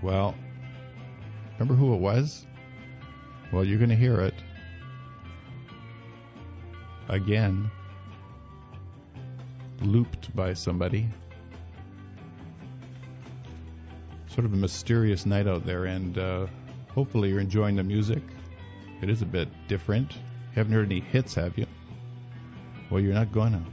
Well, 0.04 0.36
remember 1.54 1.74
who 1.74 1.96
it 1.96 2.00
was? 2.00 2.46
Well, 3.52 3.64
you're 3.64 3.80
going 3.80 3.90
to 3.90 3.96
hear 3.96 4.22
it 4.22 4.36
again, 7.10 7.70
looped 9.82 10.36
by 10.36 10.54
somebody. 10.54 11.08
Sort 14.28 14.46
of 14.46 14.54
a 14.54 14.58
mysterious 14.58 15.26
night 15.26 15.48
out 15.48 15.66
there, 15.66 15.86
and 15.86 16.18
uh, 16.18 16.48
hopefully 16.94 17.30
you're 17.30 17.40
enjoying 17.40 17.76
the 17.76 17.84
music. 17.84 18.22
It 19.02 19.10
is 19.10 19.22
a 19.22 19.26
bit 19.26 19.50
different. 19.68 20.14
Haven't 20.56 20.74
heard 20.74 20.86
any 20.86 21.00
hits, 21.00 21.36
have 21.36 21.58
you? 21.58 21.66
Well, 22.90 23.02
you're 23.02 23.14
not 23.14 23.32
gonna. 23.32 23.64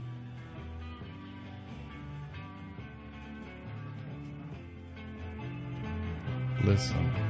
Listen. 6.63 7.24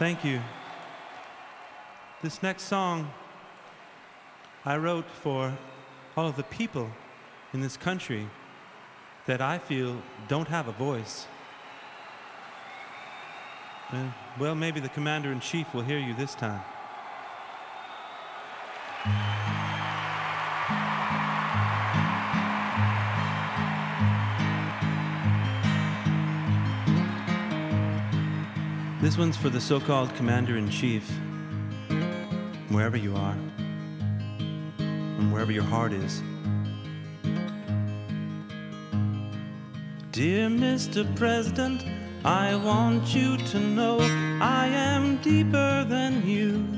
Thank 0.00 0.24
you. 0.24 0.40
This 2.22 2.42
next 2.42 2.62
song 2.62 3.12
I 4.64 4.78
wrote 4.78 5.04
for 5.10 5.58
all 6.16 6.26
of 6.26 6.36
the 6.36 6.42
people 6.42 6.88
in 7.52 7.60
this 7.60 7.76
country 7.76 8.30
that 9.26 9.42
I 9.42 9.58
feel 9.58 10.00
don't 10.26 10.48
have 10.48 10.68
a 10.68 10.72
voice. 10.72 11.26
Uh, 13.92 14.10
well, 14.38 14.54
maybe 14.54 14.80
the 14.80 14.88
commander 14.88 15.32
in 15.32 15.40
chief 15.40 15.74
will 15.74 15.82
hear 15.82 15.98
you 15.98 16.14
this 16.14 16.34
time. 16.34 16.62
This 29.00 29.16
one's 29.16 29.34
for 29.34 29.48
the 29.48 29.62
so 29.62 29.80
called 29.80 30.14
commander 30.14 30.58
in 30.58 30.68
chief, 30.68 31.10
wherever 32.68 32.98
you 32.98 33.16
are, 33.16 33.34
and 34.78 35.32
wherever 35.32 35.50
your 35.50 35.64
heart 35.64 35.94
is. 35.94 36.22
Dear 40.12 40.50
Mr. 40.50 41.06
President, 41.16 41.82
I 42.26 42.54
want 42.56 43.14
you 43.14 43.38
to 43.38 43.58
know 43.58 44.00
I 44.42 44.66
am 44.66 45.16
deeper 45.22 45.86
than 45.88 46.28
you. 46.28 46.68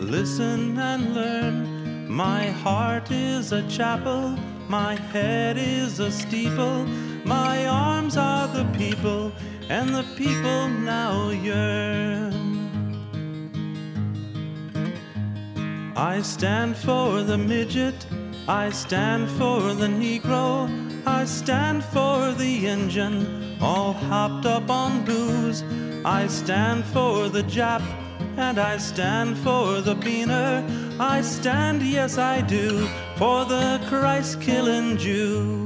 Listen 0.00 0.76
and 0.76 1.14
learn. 1.14 2.10
My 2.10 2.46
heart 2.46 3.12
is 3.12 3.52
a 3.52 3.62
chapel, 3.68 4.36
my 4.68 4.96
head 5.12 5.56
is 5.56 6.00
a 6.00 6.10
steeple, 6.10 6.84
my 7.24 7.64
arms 7.68 8.16
are 8.16 8.48
the 8.48 8.64
people, 8.76 9.30
and 9.68 9.94
the 9.94 10.04
people 10.16 10.68
now 10.68 11.30
yearn. 11.30 12.32
I 15.96 16.22
stand 16.22 16.76
for 16.76 17.22
the 17.22 17.36
midget, 17.36 18.06
I 18.46 18.70
stand 18.70 19.28
for 19.30 19.74
the 19.74 19.88
Negro, 19.88 20.68
I 21.06 21.24
stand 21.24 21.84
for 21.84 22.32
the 22.32 22.66
engine, 22.66 23.58
all 23.60 23.92
hopped 23.92 24.46
up 24.46 24.70
on 24.70 25.04
booze. 25.04 25.64
I 26.04 26.28
stand 26.28 26.84
for 26.84 27.28
the 27.28 27.42
Jap, 27.42 27.82
and 28.36 28.58
I 28.58 28.78
stand 28.78 29.36
for 29.38 29.80
the 29.80 29.96
Beaner. 29.96 30.64
I 31.00 31.20
stand, 31.20 31.82
yes, 31.82 32.16
I 32.16 32.40
do, 32.42 32.86
for 33.16 33.44
the 33.44 33.80
Christ 33.88 34.40
killing 34.40 34.96
Jew. 34.96 35.57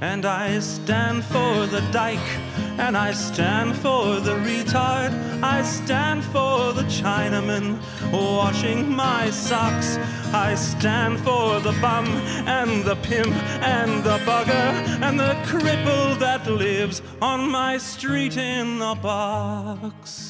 And 0.00 0.24
I 0.24 0.60
stand 0.60 1.24
for 1.24 1.66
the 1.66 1.80
dyke, 1.90 2.30
and 2.78 2.96
I 2.96 3.12
stand 3.12 3.74
for 3.76 4.20
the 4.20 4.36
retard. 4.36 5.12
I 5.42 5.62
stand 5.62 6.22
for 6.22 6.72
the 6.72 6.84
Chinaman 6.84 7.80
washing 8.12 8.94
my 8.94 9.30
socks. 9.30 9.98
I 10.32 10.54
stand 10.54 11.18
for 11.18 11.58
the 11.58 11.72
bum 11.80 12.06
and 12.46 12.84
the 12.84 12.94
pimp 12.96 13.34
and 13.60 14.04
the 14.04 14.18
bugger 14.18 14.72
and 15.02 15.18
the 15.18 15.34
cripple 15.46 16.16
that 16.20 16.46
lives 16.46 17.02
on 17.20 17.50
my 17.50 17.76
street 17.78 18.36
in 18.36 18.80
a 18.80 18.94
box. 18.94 20.27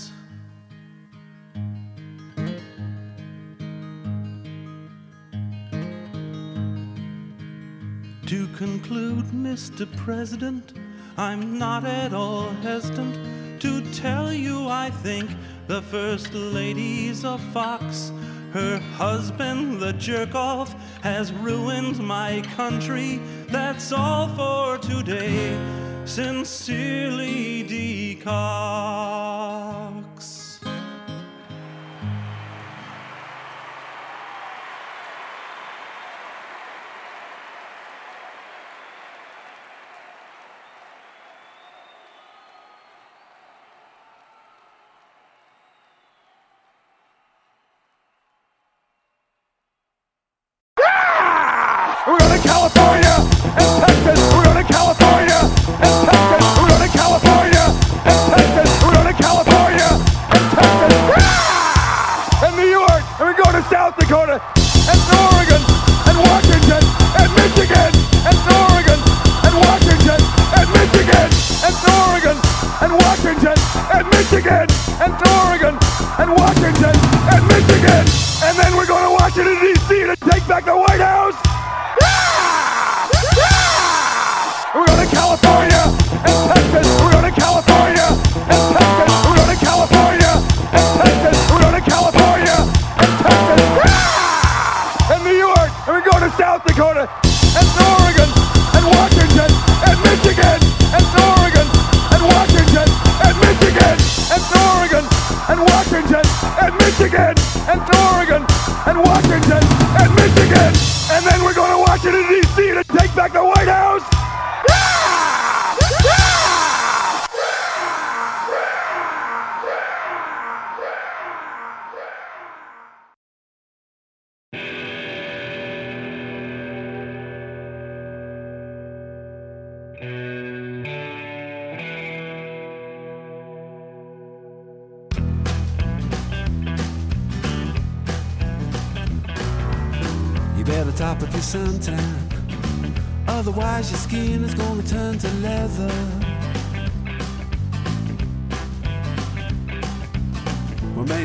To 8.28 8.46
conclude, 8.48 9.24
Mr. 9.32 9.86
President, 9.96 10.74
I'm 11.16 11.58
not 11.58 11.86
at 11.86 12.12
all 12.12 12.50
hesitant 12.60 13.16
to 13.62 13.80
tell 13.94 14.30
you 14.30 14.68
I 14.68 14.90
think 14.90 15.30
the 15.66 15.80
First 15.80 16.34
Lady's 16.34 17.24
a 17.24 17.38
fox. 17.54 18.12
Her 18.52 18.80
husband, 18.98 19.80
the 19.80 19.94
jerk 19.94 20.34
off, 20.34 20.74
has 21.00 21.32
ruined 21.32 22.00
my 22.00 22.42
country. 22.54 23.18
That's 23.48 23.92
all 23.92 24.28
for 24.28 24.76
today. 24.76 25.58
Sincerely, 26.04 27.62
D. 27.62 28.16
Cox. 28.16 29.48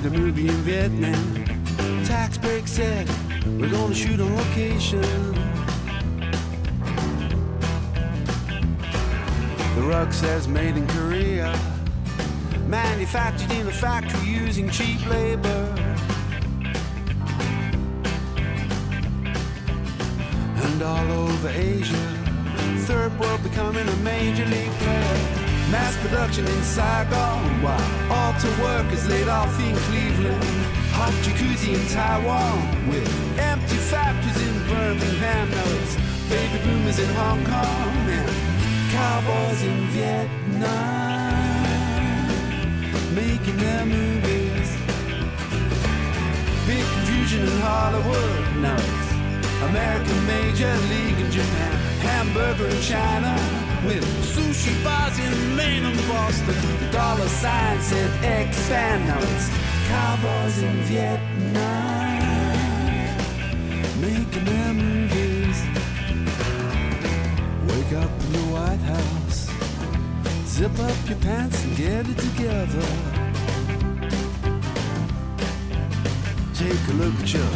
Made 0.04 0.16
a 0.16 0.18
movie 0.18 0.48
in 0.48 0.56
Vietnam. 0.64 1.46
Tax 2.06 2.38
break 2.38 2.68
said 2.68 3.08
we're 3.60 3.70
gonna 3.70 3.94
shoot 3.94 4.20
on 4.20 4.36
location. 4.36 5.02
The 9.76 9.82
rug 9.82 10.12
says 10.12 10.48
made 10.48 10.78
in 10.78 10.88
Korea. 10.88 11.58
Manufactured 12.68 13.52
in 13.52 13.68
a 13.68 13.72
factory 13.72 14.28
using 14.28 14.70
cheap 14.70 15.06
labor. 15.08 15.76
And 20.56 20.82
all 20.82 21.12
over 21.12 21.50
Asia. 21.50 21.96
Third 22.88 23.18
world 23.20 23.44
becoming 23.44 23.88
a 23.88 23.96
major 23.98 24.46
league 24.46 24.72
player. 24.72 25.43
Mass 25.72 25.96
production 25.98 26.46
in 26.46 26.64
Saigon, 26.64 27.62
while 27.62 27.80
auto 28.12 28.50
workers 28.62 29.08
laid 29.10 29.28
off 29.28 29.60
in 29.60 29.76
Cleveland. 29.88 30.44
Hot 30.94 31.14
jacuzzi 31.24 31.74
in 31.74 31.88
Taiwan, 31.90 32.88
with 32.88 33.10
empty 33.40 33.78
factories 33.78 34.40
in 34.48 34.54
Birmingham. 34.68 35.50
Now 35.50 35.68
it's 35.82 35.96
baby 36.30 36.60
boomers 36.64 37.00
in 37.00 37.10
Hong 37.16 37.44
Kong 37.44 38.10
and 38.18 38.30
cowboys 38.92 39.62
in 39.64 39.88
Vietnam, 39.96 41.34
making 43.16 43.58
their 43.58 43.86
movies. 43.86 44.70
Big 46.68 46.86
confusion 46.94 47.42
in 47.44 47.60
Hollywood. 47.62 48.44
Now 48.62 48.78
it's 48.78 49.10
American 49.70 50.20
Major 50.28 50.74
League 50.94 51.20
in 51.20 51.32
Japan, 51.32 51.76
hamburger 52.06 52.68
in 52.68 52.82
China, 52.82 53.34
with 53.86 54.04
sushi 54.34 54.74
bars 54.84 55.18
in 55.20 55.56
Maine 55.56 55.86
and 55.86 56.08
Boston. 56.08 56.56
The 56.80 56.90
dollar 56.92 57.28
sign 57.28 57.82
said 57.82 58.12
expand. 58.24 59.08
Now 59.08 59.20
it's 59.20 59.50
cowboys 59.88 60.58
in 60.64 60.76
Vietnam, 60.84 62.24
making 64.02 64.46
their 64.46 64.74
movies. 64.74 65.58
Wake 67.68 67.94
up 68.04 68.12
in 68.24 68.32
the 68.32 68.46
White 68.54 68.84
House, 68.96 69.50
zip 70.46 70.78
up 70.80 71.10
your 71.10 71.20
pants 71.20 71.64
and 71.64 71.76
get 71.76 72.08
it 72.08 72.18
together. 72.18 72.88
Take 76.54 76.88
a 76.90 76.94
look 76.94 77.16
at 77.20 77.34
your 77.34 77.54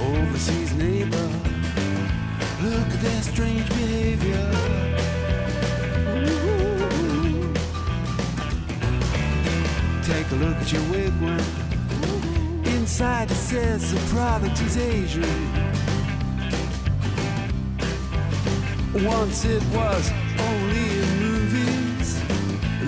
overseas 0.00 0.72
neighbor. 0.74 1.28
Look 2.62 2.88
at 2.88 3.00
their 3.00 3.22
strange 3.22 3.68
behavior. 3.68 4.87
A 10.32 10.34
look 10.36 10.56
at 10.56 10.72
your 10.72 10.82
wigwam. 10.82 11.40
Inside 12.66 13.30
it 13.30 13.34
says 13.34 13.92
the 13.92 14.00
product 14.14 14.60
is 14.60 14.76
Asian. 14.76 15.22
Once 19.04 19.44
it 19.44 19.62
was 19.72 20.10
only 20.38 21.00
in 21.00 21.08
movies. 21.18 22.20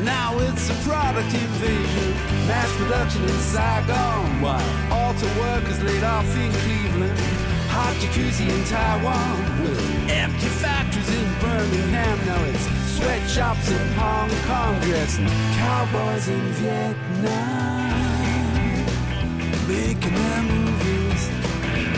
Now 0.05 0.39
it's 0.39 0.69
a 0.71 0.75
product 0.89 1.33
invasion. 1.33 2.13
Mass 2.49 2.71
production 2.77 3.23
in 3.23 3.39
Saigon. 3.53 4.43
While 4.43 4.61
auto 4.93 5.27
workers 5.41 5.83
laid 5.83 6.05
off 6.05 6.27
in 6.37 6.53
Cleveland. 6.63 7.19
Hot 7.69 7.95
jacuzzi 8.01 8.49
in 8.49 8.65
Taiwan. 8.65 9.63
With 9.63 10.11
empty 10.11 10.49
Birmingham. 11.51 12.19
Now 12.27 12.45
it's 12.45 12.65
sweatshops 12.97 13.71
in 13.71 13.89
Hong 13.95 14.31
Kong. 14.47 14.81
Dressing 14.83 15.27
cowboys 15.59 16.29
in 16.29 16.45
Vietnam. 16.61 17.91
Making 19.67 20.15
their 20.15 20.43
movies. 20.43 21.23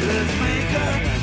Let's 0.09 0.35
make 0.45 0.73
a 0.87 1.22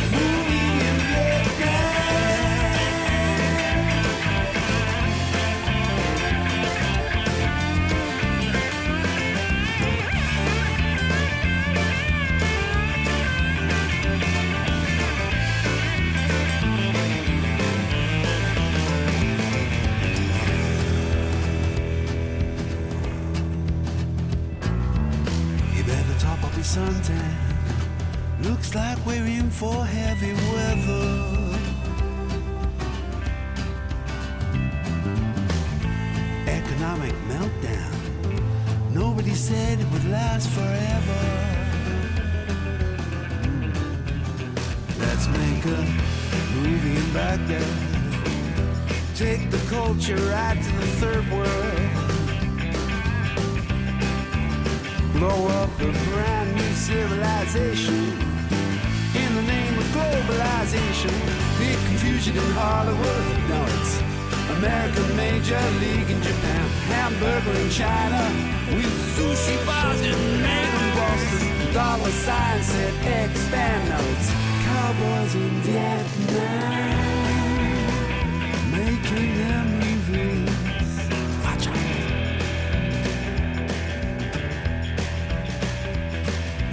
Meltdown. 37.30 37.96
Nobody 38.92 39.34
said 39.34 39.80
it 39.80 39.88
would 39.92 40.06
last 40.10 40.50
forever. 40.50 41.20
Let's 45.00 45.28
make 45.28 45.66
a 45.66 45.82
movie 46.56 46.98
in 46.98 47.14
Baghdad. 47.14 47.78
Take 49.16 49.52
the 49.52 49.62
culture 49.70 50.16
right 50.16 50.58
to 50.62 50.72
the 50.78 50.88
third 51.02 51.32
world. 51.32 52.10
blow 55.20 55.48
up 55.50 55.70
a 55.82 55.92
brand 56.10 56.56
new 56.56 56.74
civilization 56.74 58.04
in 59.22 59.36
the 59.36 59.42
name 59.42 59.78
of 59.78 59.84
globalization. 59.96 61.14
Big 61.60 61.78
confusion 61.88 62.38
in 62.38 62.52
Hollywood. 62.54 63.26
Now 63.50 63.66
it's 63.76 64.19
American 64.60 65.16
Major 65.16 65.62
League 65.80 66.10
in 66.10 66.22
Japan, 66.22 66.70
hamburger 66.92 67.58
in 67.62 67.70
China, 67.70 68.22
with 68.76 68.92
sushi 69.16 69.56
bars 69.66 70.02
in 70.02 70.20
Maine 70.42 70.76
and 70.82 70.96
Boston. 70.98 71.74
Dollar 71.74 72.12
sign 72.12 72.62
said 72.62 72.94
expand. 73.08 73.88
Now 73.88 74.02
it's 74.02 74.30
cowboys 74.66 75.34
in 75.36 75.62
Vietnam 75.64 77.00
making 78.70 79.32
their 79.40 79.64
movies. 79.80 80.52
Watch 81.46 81.68
out. 81.68 81.80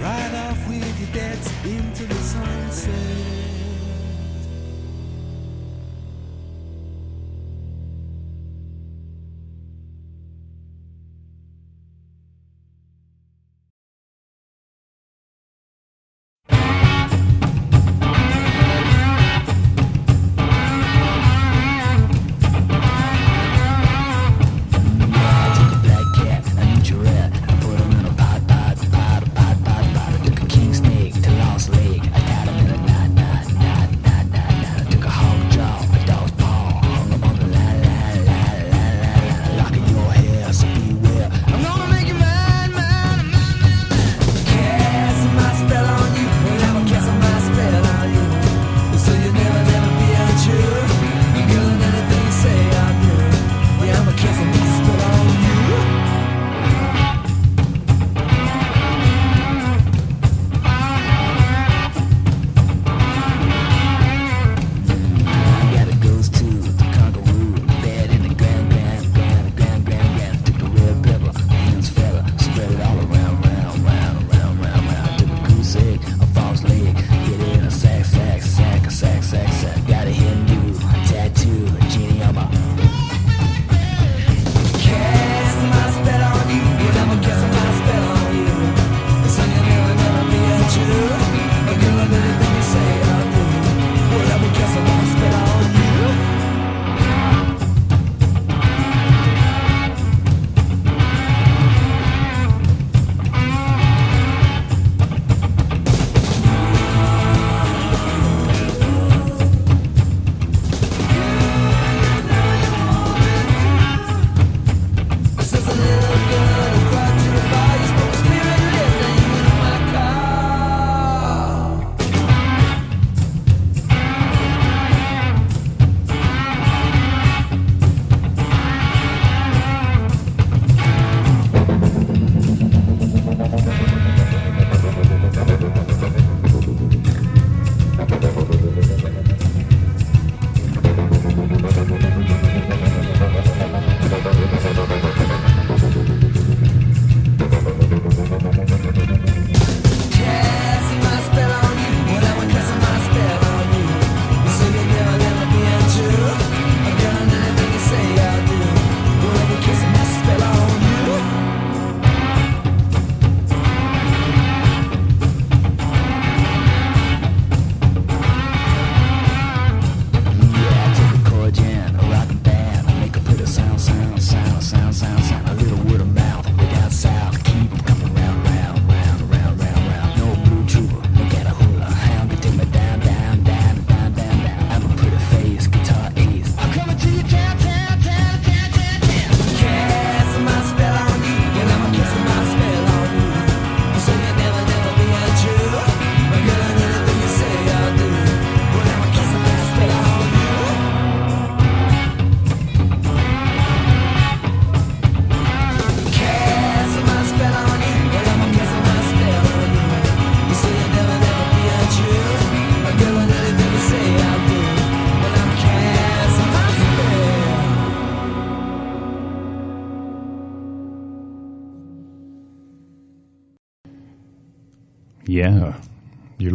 Ride 0.01 0.35
off 0.45 0.59
with 0.67 0.99
your 0.99 1.11
debts 1.13 1.49
into 1.63 2.03
the 2.03 2.15
sunset. 2.15 3.56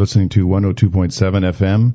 Listening 0.03 0.29
to 0.29 0.47
102.7 0.49 1.15
FM, 1.55 1.95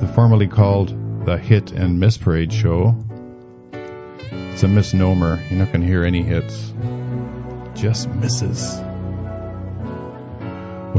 The 0.00 0.08
formerly 0.08 0.48
called 0.48 1.24
the 1.24 1.38
Hit 1.38 1.70
and 1.70 2.00
Miss 2.00 2.18
Parade 2.18 2.52
Show. 2.52 2.96
It's 4.32 4.64
a 4.64 4.68
misnomer. 4.68 5.40
You're 5.48 5.60
not 5.60 5.68
going 5.68 5.82
to 5.82 5.86
hear 5.86 6.02
any 6.02 6.24
hits, 6.24 6.74
just 7.76 8.08
misses. 8.08 8.82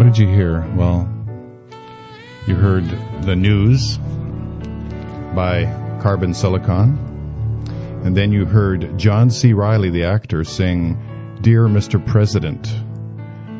Did 0.07 0.19
you 0.19 0.27
hear? 0.29 0.61
Well, 0.77 1.05
you 2.47 2.55
heard 2.55 2.85
the 3.23 3.35
news 3.35 3.97
by 5.35 5.65
Carbon 6.01 6.33
Silicon. 6.33 6.97
And 8.05 8.15
then 8.15 8.31
you 8.31 8.45
heard 8.45 8.97
John 8.97 9.29
C. 9.29 9.51
Reilly, 9.51 9.89
the 9.89 10.05
actor, 10.05 10.45
sing 10.45 10.97
Dear 11.41 11.67
Mr. 11.67 12.03
President. 12.03 12.73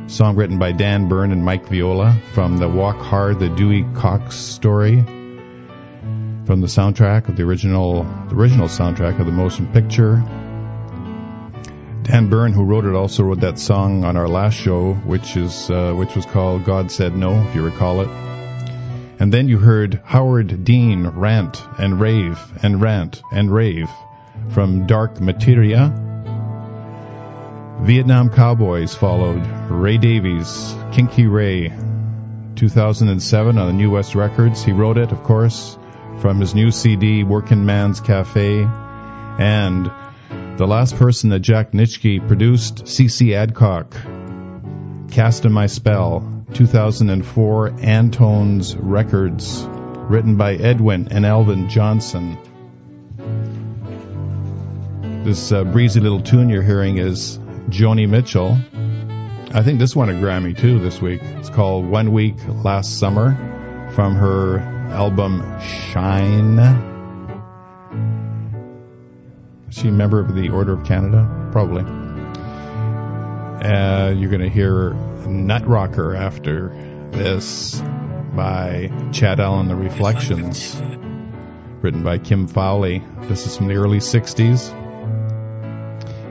Song 0.10 0.38
written 0.38 0.58
by 0.58 0.72
Dan 0.72 1.10
Bern 1.10 1.34
and 1.34 1.44
Mike 1.44 1.68
Viola 1.68 2.18
from 2.32 2.56
the 2.56 2.70
Walk 2.70 2.96
Hard, 2.96 3.40
the 3.40 3.50
Dewey 3.50 3.86
Cox 3.94 4.38
story. 4.38 5.02
From 5.02 6.62
the 6.62 6.68
soundtrack 6.68 7.28
of 7.28 7.36
the 7.36 7.44
original, 7.44 8.04
the 8.30 8.36
original 8.36 8.70
soundtrack 8.70 9.20
of 9.20 9.26
the 9.26 9.34
motion 9.34 9.68
picture. 9.74 10.24
Dan 12.08 12.30
Bern, 12.30 12.54
who 12.54 12.64
wrote 12.64 12.86
it, 12.86 12.96
also 12.96 13.24
wrote 13.24 13.42
that 13.42 13.60
song 13.60 14.06
on 14.06 14.16
our 14.16 14.30
last 14.30 14.54
show, 14.54 14.94
which 14.94 15.36
is 15.36 15.70
uh, 15.70 15.92
which 15.92 16.16
was 16.16 16.26
called 16.26 16.64
"God 16.64 16.90
Said 16.90 17.14
No," 17.18 17.42
if 17.42 17.54
you 17.54 17.62
recall 17.62 18.00
it. 18.00 18.08
And 19.20 19.34
then 19.34 19.50
you 19.50 19.58
heard 19.58 20.02
Howard 20.06 20.64
Dean 20.64 21.06
rant 21.06 21.62
and 21.78 22.00
rave 22.00 22.40
and 22.64 22.80
rant 22.80 23.22
and 23.34 23.54
rave 23.54 23.90
from 24.52 24.88
Dark 24.88 25.20
Materia. 25.20 25.92
Vietnam 27.82 28.30
Cowboys 28.30 28.96
followed. 28.96 29.46
Ray 29.70 29.98
Davies, 29.98 30.76
Kinky 30.94 31.28
Ray, 31.28 31.74
2007 32.56 33.58
on 33.58 33.68
the 33.68 33.74
New 33.74 33.92
West 33.92 34.16
Records. 34.16 34.64
He 34.64 34.72
wrote 34.72 34.98
it, 34.98 35.12
of 35.12 35.24
course, 35.24 35.78
from 36.22 36.40
his 36.40 36.56
new 36.56 36.72
CD, 36.72 37.26
Working 37.26 37.66
Man's 37.66 38.00
Cafe. 38.00 38.66
And 39.40 39.92
the 40.58 40.66
last 40.66 40.96
person 40.96 41.30
that 41.30 41.42
Jack 41.42 41.72
Nitzsche 41.72 42.28
produced, 42.28 42.86
CC 42.86 43.36
Adcock, 43.36 43.96
Cast 45.12 45.46
in 45.46 45.52
My 45.52 45.68
Spell, 45.68 46.46
2004, 46.54 47.76
Antone's 47.80 48.76
Records, 48.76 49.64
written 49.68 50.36
by 50.36 50.56
Edwin 50.56 51.10
and 51.12 51.28
Alvin 51.28 51.70
Johnson. 51.70 52.40
This 55.24 55.52
uh, 55.52 55.64
breezy 55.64 56.00
little 56.00 56.24
tune 56.24 56.50
you're 56.50 56.64
hearing 56.64 56.98
is 56.98 57.38
Joni 57.70 58.10
Mitchell. 58.10 58.58
I 59.54 59.62
think 59.62 59.78
this 59.78 59.96
won 59.96 60.10
a 60.10 60.14
Grammy 60.14 60.58
too 60.58 60.80
this 60.80 61.00
week. 61.00 61.22
It's 61.22 61.52
called 61.52 61.86
One 61.86 62.12
Week 62.14 62.36
Last 62.48 62.98
Summer 62.98 63.36
from 63.94 64.16
her 64.16 64.58
album 64.90 65.44
Shine. 65.62 66.97
She 69.78 69.90
a 69.90 69.92
member 69.92 70.20
of 70.20 70.34
the 70.34 70.50
Order 70.50 70.74
of 70.74 70.88
Canada? 70.88 71.50
Probably. 71.52 71.84
Uh, 73.64 74.10
you're 74.10 74.32
going 74.32 74.42
to 74.42 74.50
hear 74.50 74.94
Nut 75.28 75.68
Rocker 75.68 76.16
after 76.16 76.70
this 77.12 77.80
by 78.34 78.92
Chad 79.12 79.40
Allan, 79.40 79.68
The 79.68 79.76
Reflections, 79.76 80.82
written 81.84 82.04
by 82.04 82.18
Kim 82.18 82.48
Fowley. 82.48 83.04
This 83.26 83.46
is 83.46 83.56
from 83.56 83.68
the 83.68 83.76
early 83.76 84.00
60s. 84.00 84.74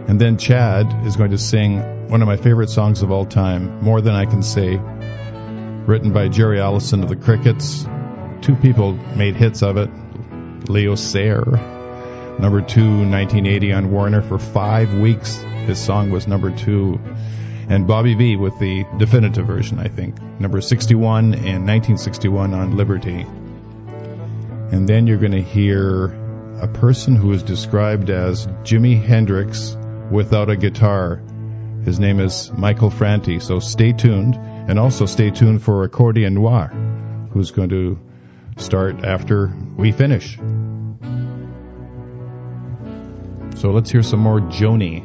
And 0.08 0.20
then 0.20 0.38
Chad 0.38 1.06
is 1.06 1.14
going 1.14 1.30
to 1.30 1.38
sing 1.38 2.08
one 2.08 2.22
of 2.22 2.26
my 2.26 2.36
favorite 2.36 2.70
songs 2.70 3.02
of 3.02 3.12
all 3.12 3.26
time, 3.26 3.80
More 3.80 4.00
Than 4.00 4.14
I 4.16 4.26
Can 4.26 4.42
Say, 4.42 4.76
written 4.76 6.12
by 6.12 6.26
Jerry 6.26 6.60
Allison 6.60 7.04
of 7.04 7.08
the 7.08 7.16
Crickets. 7.16 7.86
Two 8.40 8.56
people 8.56 8.94
made 9.14 9.36
hits 9.36 9.62
of 9.62 9.76
it. 9.76 9.88
Leo 10.68 10.96
Sayer, 10.96 11.75
number 12.38 12.60
two, 12.60 12.86
1980 12.86 13.72
on 13.72 13.90
Warner 13.90 14.22
for 14.22 14.38
five 14.38 14.94
weeks. 14.94 15.36
His 15.66 15.78
song 15.78 16.10
was 16.10 16.26
number 16.26 16.50
two. 16.50 17.00
And 17.68 17.86
Bobby 17.86 18.14
Vee 18.14 18.36
with 18.36 18.58
the 18.58 18.84
definitive 18.98 19.46
version, 19.46 19.78
I 19.80 19.88
think, 19.88 20.20
number 20.38 20.60
61 20.60 21.34
in 21.34 21.66
1961 21.66 22.54
on 22.54 22.76
Liberty. 22.76 23.26
And 24.70 24.88
then 24.88 25.06
you're 25.06 25.18
going 25.18 25.32
to 25.32 25.42
hear 25.42 26.06
a 26.60 26.68
person 26.68 27.16
who 27.16 27.32
is 27.32 27.42
described 27.42 28.10
as 28.10 28.46
Jimi 28.46 29.02
Hendrix 29.02 29.76
without 30.10 30.48
a 30.48 30.56
guitar. 30.56 31.22
His 31.84 31.98
name 31.98 32.20
is 32.20 32.52
Michael 32.52 32.90
Franti, 32.90 33.40
so 33.40 33.58
stay 33.58 33.92
tuned. 33.92 34.36
And 34.36 34.78
also 34.78 35.06
stay 35.06 35.30
tuned 35.30 35.62
for 35.62 35.84
Accordion 35.84 36.34
Noir, 36.34 36.68
who's 37.32 37.50
going 37.50 37.68
to 37.70 37.98
start 38.56 39.04
after 39.04 39.52
we 39.76 39.92
finish. 39.92 40.38
So 43.66 43.72
let's 43.72 43.90
hear 43.90 44.04
some 44.04 44.20
more 44.20 44.38
Joni 44.38 45.02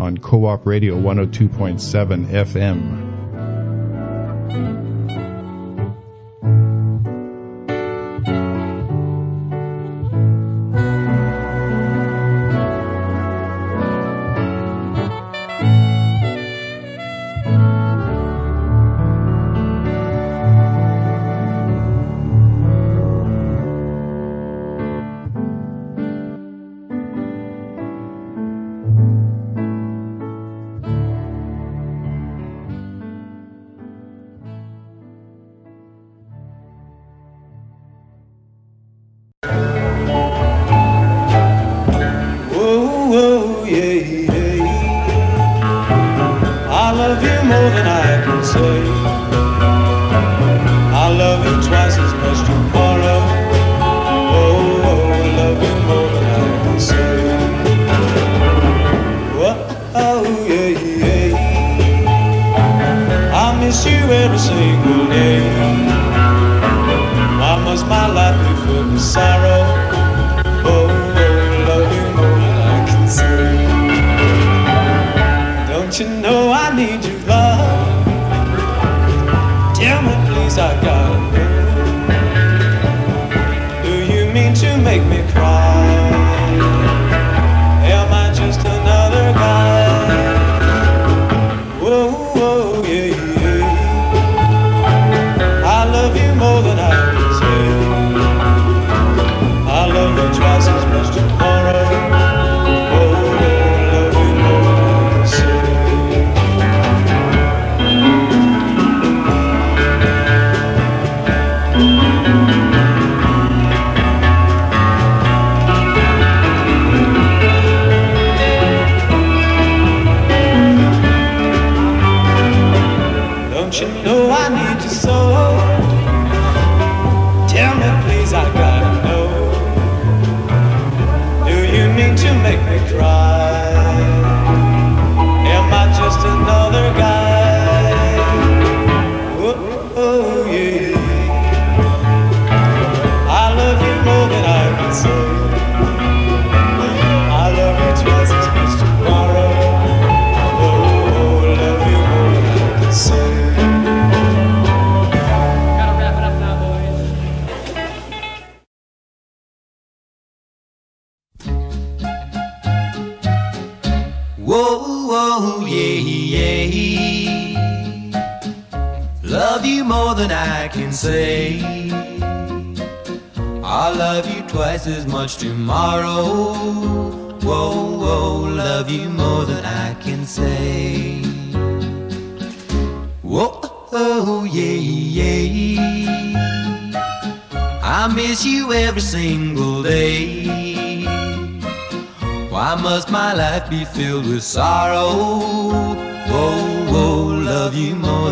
on 0.00 0.18
Co 0.18 0.46
op 0.46 0.66
Radio 0.66 0.96
102.7 0.96 2.26
FM. 2.26 3.12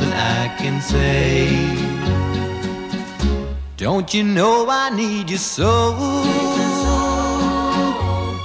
Than 0.01 0.13
I 0.13 0.49
can 0.59 0.81
say. 0.81 1.49
Don't 3.77 4.13
you 4.13 4.23
know 4.23 4.67
I 4.69 4.91
need 4.91 5.31
you 5.31 5.39
so? 5.39 5.73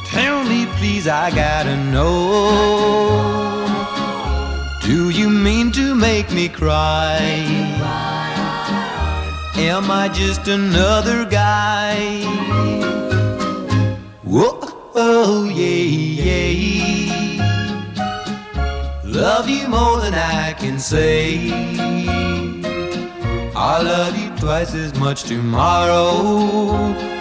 Tell 0.08 0.44
me, 0.46 0.66
please, 0.78 1.08
I 1.08 1.30
gotta 1.32 1.76
know. 1.94 2.86
Do 4.84 5.10
you 5.10 5.30
mean 5.30 5.72
to 5.74 5.96
make 5.96 6.32
me 6.32 6.48
cry? 6.48 7.20
Am 9.58 9.90
I 9.90 10.10
just 10.10 10.48
another 10.48 11.26
guy? 11.26 12.22
Whoa, 14.24 14.60
oh, 14.96 15.50
yeah, 15.54 16.24
yeah. 16.24 17.05
Love 19.16 19.48
you 19.48 19.70
more 19.70 20.02
than 20.02 20.14
I 20.14 20.52
can 20.52 20.78
say. 20.78 21.50
I'll 23.56 23.86
love 23.86 24.18
you 24.18 24.30
twice 24.36 24.76
as 24.76 24.94
much 25.00 25.24
tomorrow. 25.24 26.22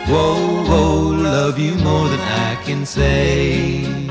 Whoa, 0.09 0.65
whoa, 0.65 0.99
love 1.23 1.57
you 1.57 1.77
more 1.77 2.09
than 2.09 2.19
I 2.19 2.61
can 2.65 2.85
say. 2.85 4.04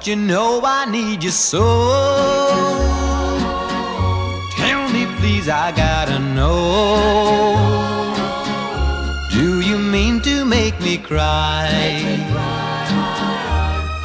Don't 0.00 0.06
you 0.06 0.16
know 0.16 0.62
I 0.64 0.86
need 0.90 1.22
you 1.22 1.30
so? 1.30 1.60
Tell 4.56 4.88
me, 4.88 5.04
please, 5.18 5.46
I 5.46 5.72
gotta 5.72 6.18
know. 6.18 7.54
Do 9.30 9.60
you 9.60 9.76
mean 9.76 10.22
to 10.22 10.46
make 10.46 10.80
me 10.80 10.96
cry? 10.96 11.68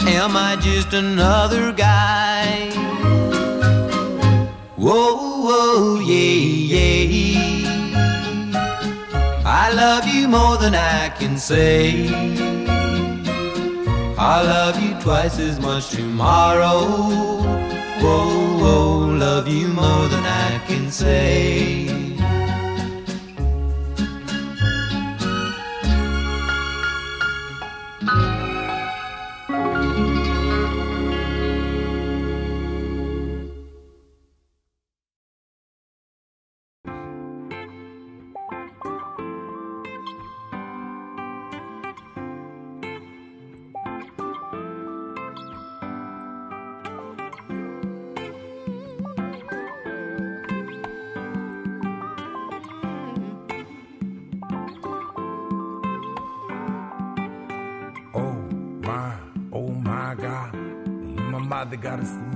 Am 0.02 0.36
I 0.36 0.58
just 0.60 0.92
another 0.92 1.72
guy? 1.72 2.72
Whoa, 4.76 5.16
whoa, 5.48 6.02
yeah, 6.02 6.76
yeah. 6.76 7.72
I 9.46 9.72
love 9.72 10.06
you 10.06 10.28
more 10.28 10.58
than 10.58 10.76
I 10.76 11.08
can 11.18 11.38
say. 11.38 12.45
I'll 14.18 14.46
love 14.46 14.82
you 14.82 14.98
twice 15.02 15.40
as 15.40 15.60
much 15.60 15.90
tomorrow. 15.90 16.86
Whoa, 18.00 18.58
whoa, 18.58 18.98
love 19.18 19.48
you 19.48 19.68
more 19.68 20.08
than 20.08 20.26
I 20.26 20.62
can 20.68 20.90
say. 20.90 21.85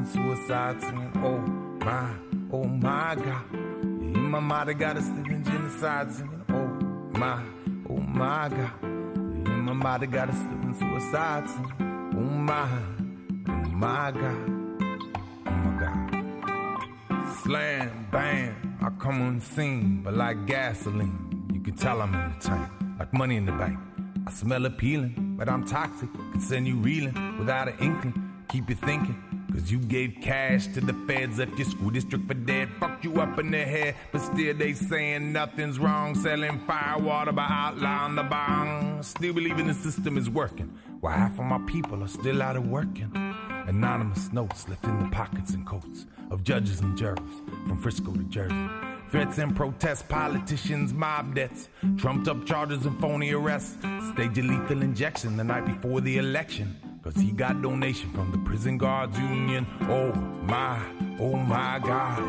Suicide 0.10 0.82
singing. 0.82 1.12
Oh 1.18 1.40
my, 1.86 2.14
oh 2.52 2.66
my 2.66 3.16
God. 3.16 3.54
In 3.54 4.30
my 4.32 4.40
mother 4.40 4.74
got 4.74 4.98
us 4.98 5.08
living 5.10 5.44
genocide 5.44 6.12
singing. 6.12 6.44
Oh 6.50 6.68
my, 7.18 7.44
oh 7.90 7.98
my 7.98 8.50
God. 8.50 8.84
In 8.84 9.62
my 9.66 9.74
mother 9.74 10.08
got 10.08 10.30
us 10.30 10.40
living 10.44 10.76
suicide 10.78 11.48
singing. 11.50 12.14
Oh 12.16 12.22
my, 12.22 12.70
oh 13.48 13.70
my 13.70 14.12
God. 14.12 14.50
Oh 15.46 15.52
my 15.52 15.80
God. 15.80 17.36
Slam, 17.44 18.08
bam, 18.12 18.78
I 18.82 18.90
come 19.02 19.22
on 19.22 19.40
scene, 19.40 20.02
but 20.04 20.14
like 20.14 20.46
gasoline, 20.46 21.48
you 21.54 21.62
can 21.62 21.76
tell 21.76 22.02
I'm 22.02 22.14
in 22.14 22.34
the 22.34 22.48
tank, 22.48 22.70
like 23.00 23.14
money 23.14 23.38
in 23.38 23.46
the 23.46 23.52
bank. 23.54 23.80
I 24.28 24.32
smell 24.32 24.66
appealing, 24.66 25.36
but 25.38 25.48
I'm 25.48 25.66
toxic. 25.66 26.12
Can 26.32 26.42
send 26.42 26.68
you 26.68 26.76
reeling 26.78 27.38
without 27.38 27.68
an 27.68 27.78
inkling. 27.80 28.26
Keep 28.50 28.70
you 28.70 28.76
thinking, 28.76 29.16
cause 29.52 29.72
you 29.72 29.80
gave 29.80 30.18
cash 30.22 30.68
to 30.68 30.82
the 30.82 30.94
feds. 31.08 31.40
Left 31.40 31.58
your 31.58 31.68
school 31.68 31.90
district 31.90 32.28
for 32.28 32.34
dead. 32.34 32.70
fucked 32.80 33.04
you 33.04 33.20
up 33.22 33.40
in 33.40 33.52
the 33.52 33.64
head, 33.64 33.96
but 34.12 34.22
still 34.22 34.54
they 34.54 34.74
saying 34.74 35.32
nothing's 35.34 35.80
wrong. 35.80 36.16
Selling 36.16 36.60
firewater 36.66 37.32
by 37.32 37.48
outlawing 37.50 38.16
the 38.16 38.24
bong. 38.24 39.04
Still 39.04 39.34
believing 39.34 39.68
the 39.68 39.74
system 39.74 40.18
is 40.18 40.30
working. 40.30 40.78
While 41.00 41.18
half 41.18 41.40
of 41.40 41.46
my 41.46 41.60
people 41.68 42.04
are 42.04 42.08
still 42.08 42.42
out 42.42 42.56
of 42.56 42.68
working. 42.68 43.12
Anonymous 43.68 44.32
notes 44.34 44.68
left 44.68 44.84
in 44.86 45.00
the 45.00 45.10
pockets 45.10 45.54
and 45.54 45.66
coats 45.66 46.06
of 46.32 46.44
judges 46.44 46.82
and 46.82 46.98
jurors 46.98 47.20
from 47.68 47.78
Frisco 47.78 48.12
to 48.12 48.24
Jersey. 48.24 48.70
Threats 49.10 49.40
and 49.40 49.56
protests, 49.56 50.04
politicians, 50.04 50.94
mob 50.94 51.34
deaths, 51.34 51.70
trumped 51.98 52.28
up 52.28 52.46
charges 52.46 52.86
and 52.86 53.00
phony 53.00 53.32
arrests. 53.32 53.78
Stage 54.14 54.38
a 54.38 54.44
lethal 54.44 54.84
injection 54.84 55.36
the 55.36 55.44
night 55.44 55.66
before 55.66 56.00
the 56.00 56.18
election. 56.20 56.89
Cause 57.02 57.16
he 57.16 57.32
got 57.32 57.62
donation 57.62 58.12
from 58.12 58.32
the 58.32 58.38
prison 58.40 58.78
guards 58.78 59.18
union. 59.18 59.66
Oh 59.84 60.12
my, 60.14 60.86
oh 61.18 61.38
my 61.38 61.80
God. 61.80 62.20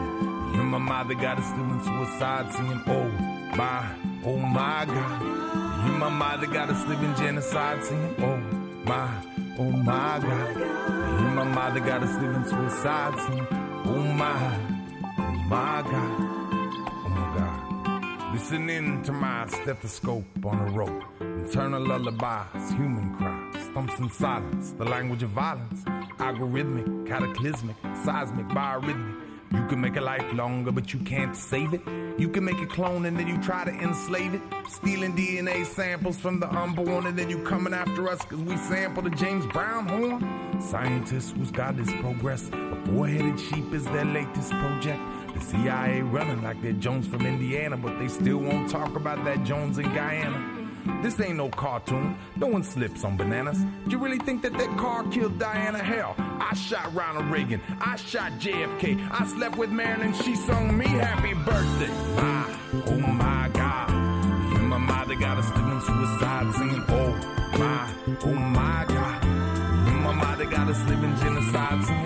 You 0.55 0.61
and 0.61 0.71
my 0.71 0.79
mother 0.79 1.15
got 1.15 1.39
us 1.39 1.51
doing 1.51 1.83
suicide 1.83 2.53
singing. 2.53 2.81
Oh 2.87 3.09
my, 3.57 3.95
oh 4.25 4.37
my 4.37 4.85
God. 4.87 5.23
You 5.23 5.93
and 5.93 5.99
my 5.99 6.09
mother 6.09 6.47
got 6.47 6.71
us 6.71 6.87
living 6.87 7.15
genocide 7.17 7.83
singing. 7.83 8.15
Oh 8.21 8.37
my, 8.85 9.27
oh 9.59 9.71
my 9.73 10.21
God. 10.23 10.57
You 10.57 11.27
and 11.27 11.35
my 11.35 11.45
mother 11.45 11.81
got 11.81 12.03
us 12.05 12.15
living 12.23 12.45
suicide 12.45 13.19
singing. 13.27 13.47
Oh 13.51 14.13
my, 14.15 14.57
oh 15.19 15.33
my 15.49 15.83
God. 15.83 16.21
Oh 17.05 17.09
my 17.09 17.39
God. 17.39 18.33
Listening 18.35 19.03
to 19.03 19.13
my 19.13 19.49
stethoscope 19.49 20.47
on 20.47 20.61
a 20.61 20.71
rope. 20.71 21.30
Internal 21.45 21.83
lullabies, 21.83 22.71
human 22.73 23.15
cries, 23.17 23.67
thumps 23.75 23.99
in 23.99 24.11
silence, 24.11 24.73
the 24.73 24.85
language 24.85 25.23
of 25.23 25.31
violence. 25.31 25.83
algorithmic, 26.19 27.07
cataclysmic, 27.09 27.77
seismic, 28.05 28.47
biorhythmic. 28.49 29.17
You 29.53 29.67
can 29.67 29.81
make 29.81 29.97
a 29.97 30.01
life 30.03 30.33
longer, 30.35 30.71
but 30.71 30.93
you 30.93 31.01
can't 31.01 31.35
save 31.35 31.73
it. 31.73 31.81
You 32.19 32.29
can 32.29 32.45
make 32.45 32.61
a 32.61 32.67
clone 32.67 33.07
and 33.07 33.19
then 33.19 33.27
you 33.27 33.39
try 33.39 33.65
to 33.65 33.71
enslave 33.71 34.35
it. 34.35 34.43
Stealing 34.69 35.17
DNA 35.17 35.65
samples 35.65 36.21
from 36.21 36.41
the 36.41 36.49
unborn 36.55 37.07
and 37.07 37.19
then 37.19 37.31
you 37.31 37.43
coming 37.43 37.73
after 37.73 38.09
us 38.09 38.19
because 38.19 38.41
we 38.41 38.57
sampled 38.59 39.07
the 39.07 39.11
James 39.11 39.47
Brown 39.47 39.89
horn. 39.89 40.61
Scientists 40.61 41.33
whose 41.33 41.51
God 41.51 41.81
is 41.81 41.91
progress. 41.95 42.49
A 42.53 42.77
four-headed 42.87 43.41
sheep 43.41 43.73
is 43.73 43.85
their 43.87 44.05
latest 44.05 44.51
project. 44.53 45.01
The 45.35 45.41
CIA 45.41 46.03
running 46.03 46.43
like 46.43 46.61
they're 46.61 46.73
Jones 46.75 47.09
from 47.09 47.25
Indiana, 47.27 47.77
but 47.79 47.99
they 47.99 48.09
still 48.09 48.39
won't 48.39 48.69
talk 48.71 48.95
about 48.95 49.25
that 49.25 49.43
Jones 49.43 49.79
in 49.79 49.87
Guyana. 49.95 50.60
This 51.03 51.21
ain't 51.21 51.37
no 51.37 51.49
cartoon. 51.49 52.17
No 52.37 52.47
one 52.47 52.63
slips 52.63 53.05
on 53.05 53.17
bananas. 53.17 53.59
Do 53.85 53.91
you 53.91 53.99
really 53.99 54.19
think 54.19 54.43
that 54.43 54.53
that 54.59 54.77
car 54.77 55.05
killed 55.05 55.39
Diana? 55.39 55.79
Hell, 55.79 56.15
I 56.19 56.55
shot 56.55 56.95
Ronald 56.95 57.27
Reagan. 57.27 57.61
I 57.81 57.97
shot 57.97 58.33
JFK. 58.33 59.11
I 59.11 59.27
slept 59.27 59.57
with 59.57 59.71
Marilyn. 59.71 60.13
She 60.15 60.35
sung 60.37 60.77
me 60.77 60.87
happy 60.87 61.35
birthday. 61.35 61.93
My, 62.17 62.57
oh 62.87 62.99
my 62.99 63.51
God. 63.53 63.91
Me 64.51 64.57
and 64.57 64.69
my 64.69 64.79
mother 64.79 65.15
got 65.15 65.39
us 65.39 65.51
doing 65.51 65.81
suicide 65.81 66.55
singing. 66.55 66.85
Oh 66.89 67.13
my, 67.59 67.95
oh 68.25 68.35
my 68.35 68.85
God. 68.89 69.25
Me 69.85 69.91
and 69.93 70.03
my 70.03 70.13
mother 70.13 70.45
got 70.45 70.69
us 70.69 70.81
living 70.89 71.17
genocide 71.17 71.85
singing. 71.85 72.00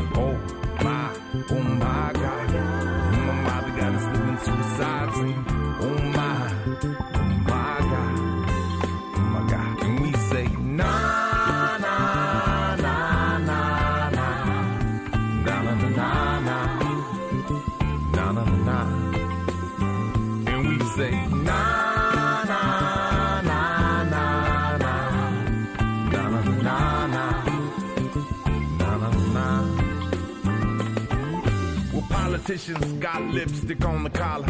Politicians 32.44 32.92
got 33.00 33.22
lipstick 33.32 33.82
on 33.86 34.04
the 34.04 34.10
collar. 34.10 34.46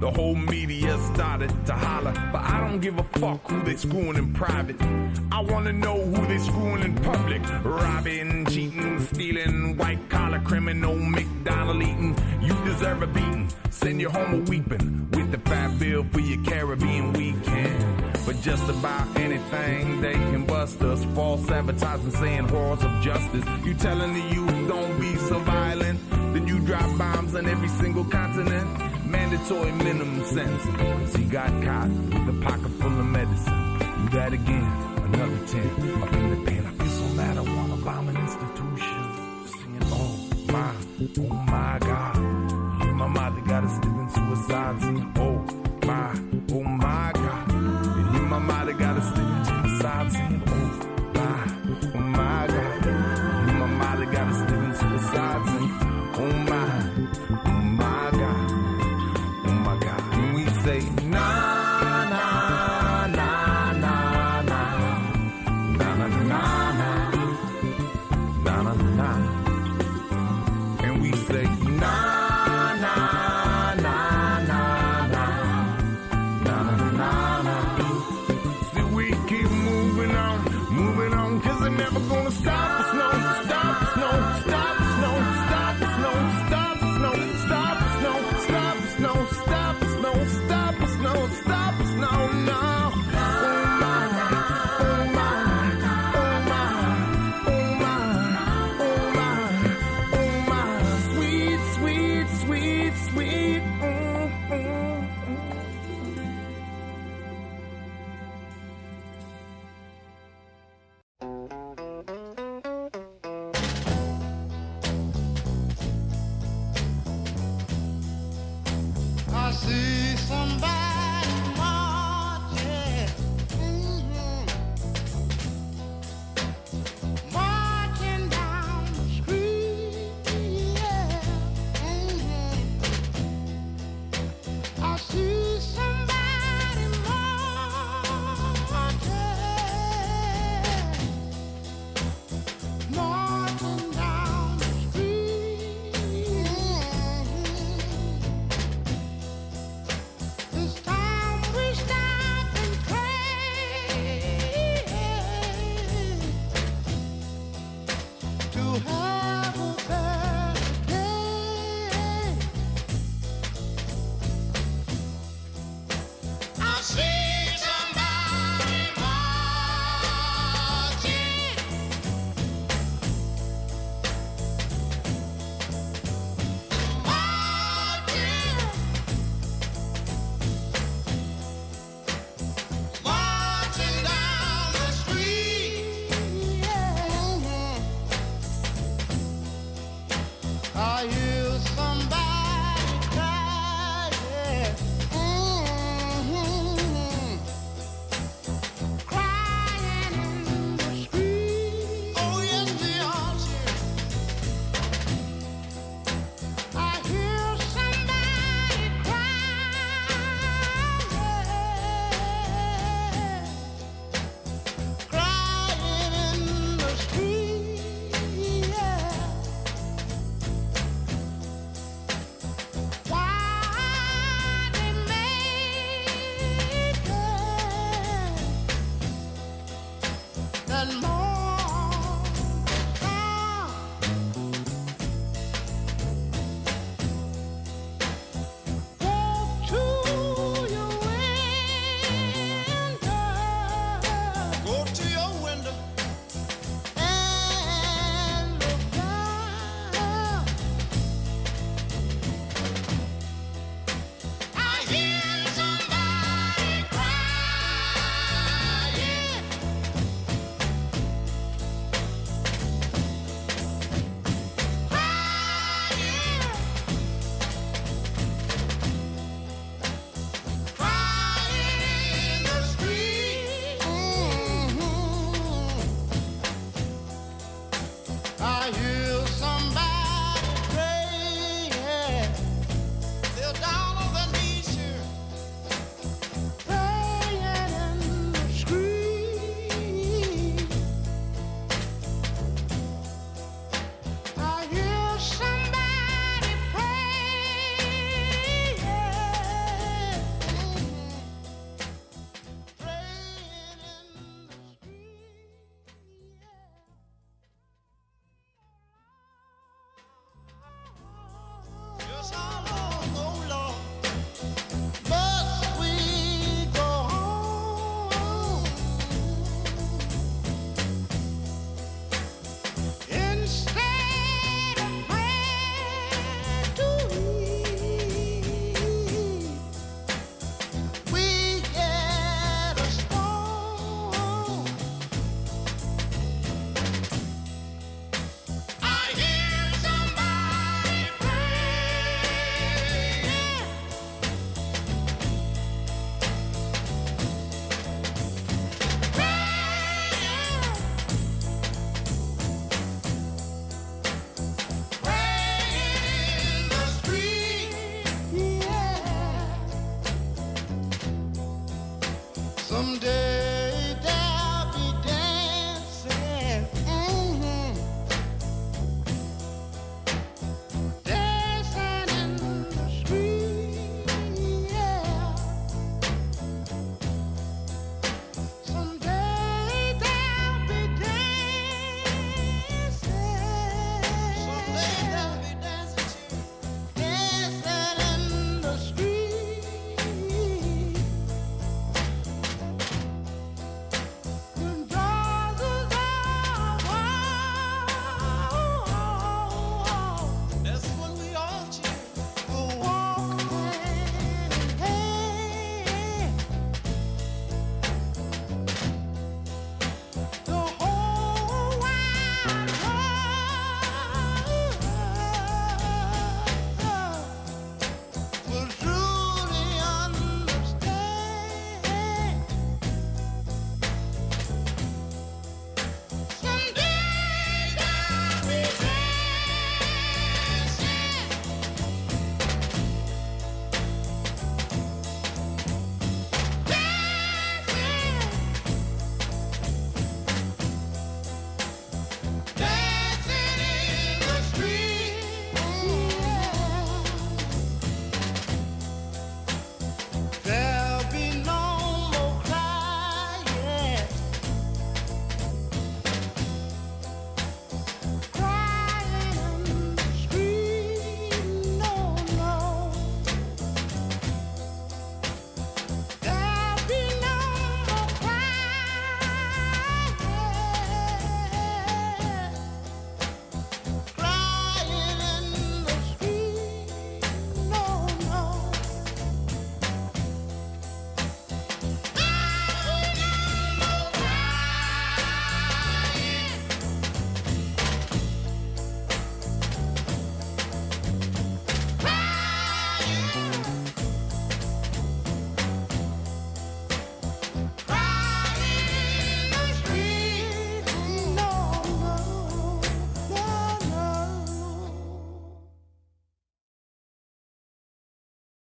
The 0.00 0.10
whole 0.10 0.34
media 0.34 0.98
started 1.12 1.50
to 1.66 1.74
holler. 1.74 2.12
But 2.32 2.42
I 2.42 2.58
don't 2.58 2.80
give 2.80 2.98
a 2.98 3.02
fuck 3.18 3.50
who 3.50 3.62
they 3.62 3.76
screwing 3.76 4.16
in 4.16 4.32
private. 4.32 4.80
I 5.30 5.42
wanna 5.42 5.74
know 5.74 6.00
who 6.00 6.26
they 6.26 6.38
screwing 6.38 6.82
in 6.82 6.94
public. 6.94 7.42
Robbing, 7.62 8.46
cheating, 8.46 8.98
stealing, 8.98 9.76
white 9.76 10.08
collar 10.08 10.40
criminal, 10.40 10.96
McDonald 10.96 11.82
eating. 11.82 12.16
You 12.40 12.54
deserve 12.64 13.02
a 13.02 13.06
beating. 13.06 13.50
Send 13.68 14.00
you 14.00 14.08
home 14.08 14.32
a 14.34 14.38
weeping. 14.50 15.06
With 15.10 15.30
the 15.30 15.38
fat 15.50 15.78
bill 15.78 16.02
for 16.12 16.20
your 16.20 16.42
Caribbean 16.44 17.12
weekend. 17.12 18.04
But 18.24 18.40
just 18.40 18.66
about 18.70 19.18
anything 19.18 20.00
they 20.00 20.14
can 20.14 20.46
bust 20.46 20.80
us. 20.80 21.04
False 21.14 21.46
advertising 21.50 22.10
saying 22.12 22.48
horrors 22.48 22.82
of 22.82 23.02
justice. 23.02 23.44
You 23.66 23.74
telling 23.74 24.14
the 24.14 24.34
youth 24.34 24.66
don't 24.66 24.98
be 24.98 25.14
so 25.16 25.40
violent. 25.40 26.00
Then 26.34 26.48
you 26.48 26.58
drop 26.58 26.98
bombs 26.98 27.36
on 27.36 27.46
every 27.46 27.68
single 27.68 28.04
continent. 28.06 28.68
Mandatory 29.06 29.70
minimum 29.70 30.24
sentence. 30.24 31.14
He 31.14 31.24
got 31.26 31.46
caught 31.62 31.88
with 31.88 32.28
a 32.28 32.40
pocket 32.42 32.70
full 32.80 32.98
of 32.98 33.06
medicine. 33.06 33.78
Do 33.78 34.18
that 34.18 34.32
again, 34.32 34.64
another 35.04 35.46
10. 35.46 36.02
Up 36.02 36.12
in 36.12 36.30
the 36.30 36.50
pen, 36.50 36.66
I 36.66 36.72
feel 36.72 36.88
so 36.88 37.06
mad 37.14 37.38
I 37.38 37.40
wanna 37.40 37.76
bomb 37.76 38.08
an 38.08 38.16
institution. 38.16 39.46
Singing, 39.46 39.82
oh 39.92 40.28
my, 40.48 40.74
oh 41.20 41.34
my 41.46 41.78
God. 41.78 42.16
My 42.94 43.06
mother 43.06 43.40
got 43.42 43.62
us 43.62 43.84
living 43.84 44.10
suicide. 44.10 44.83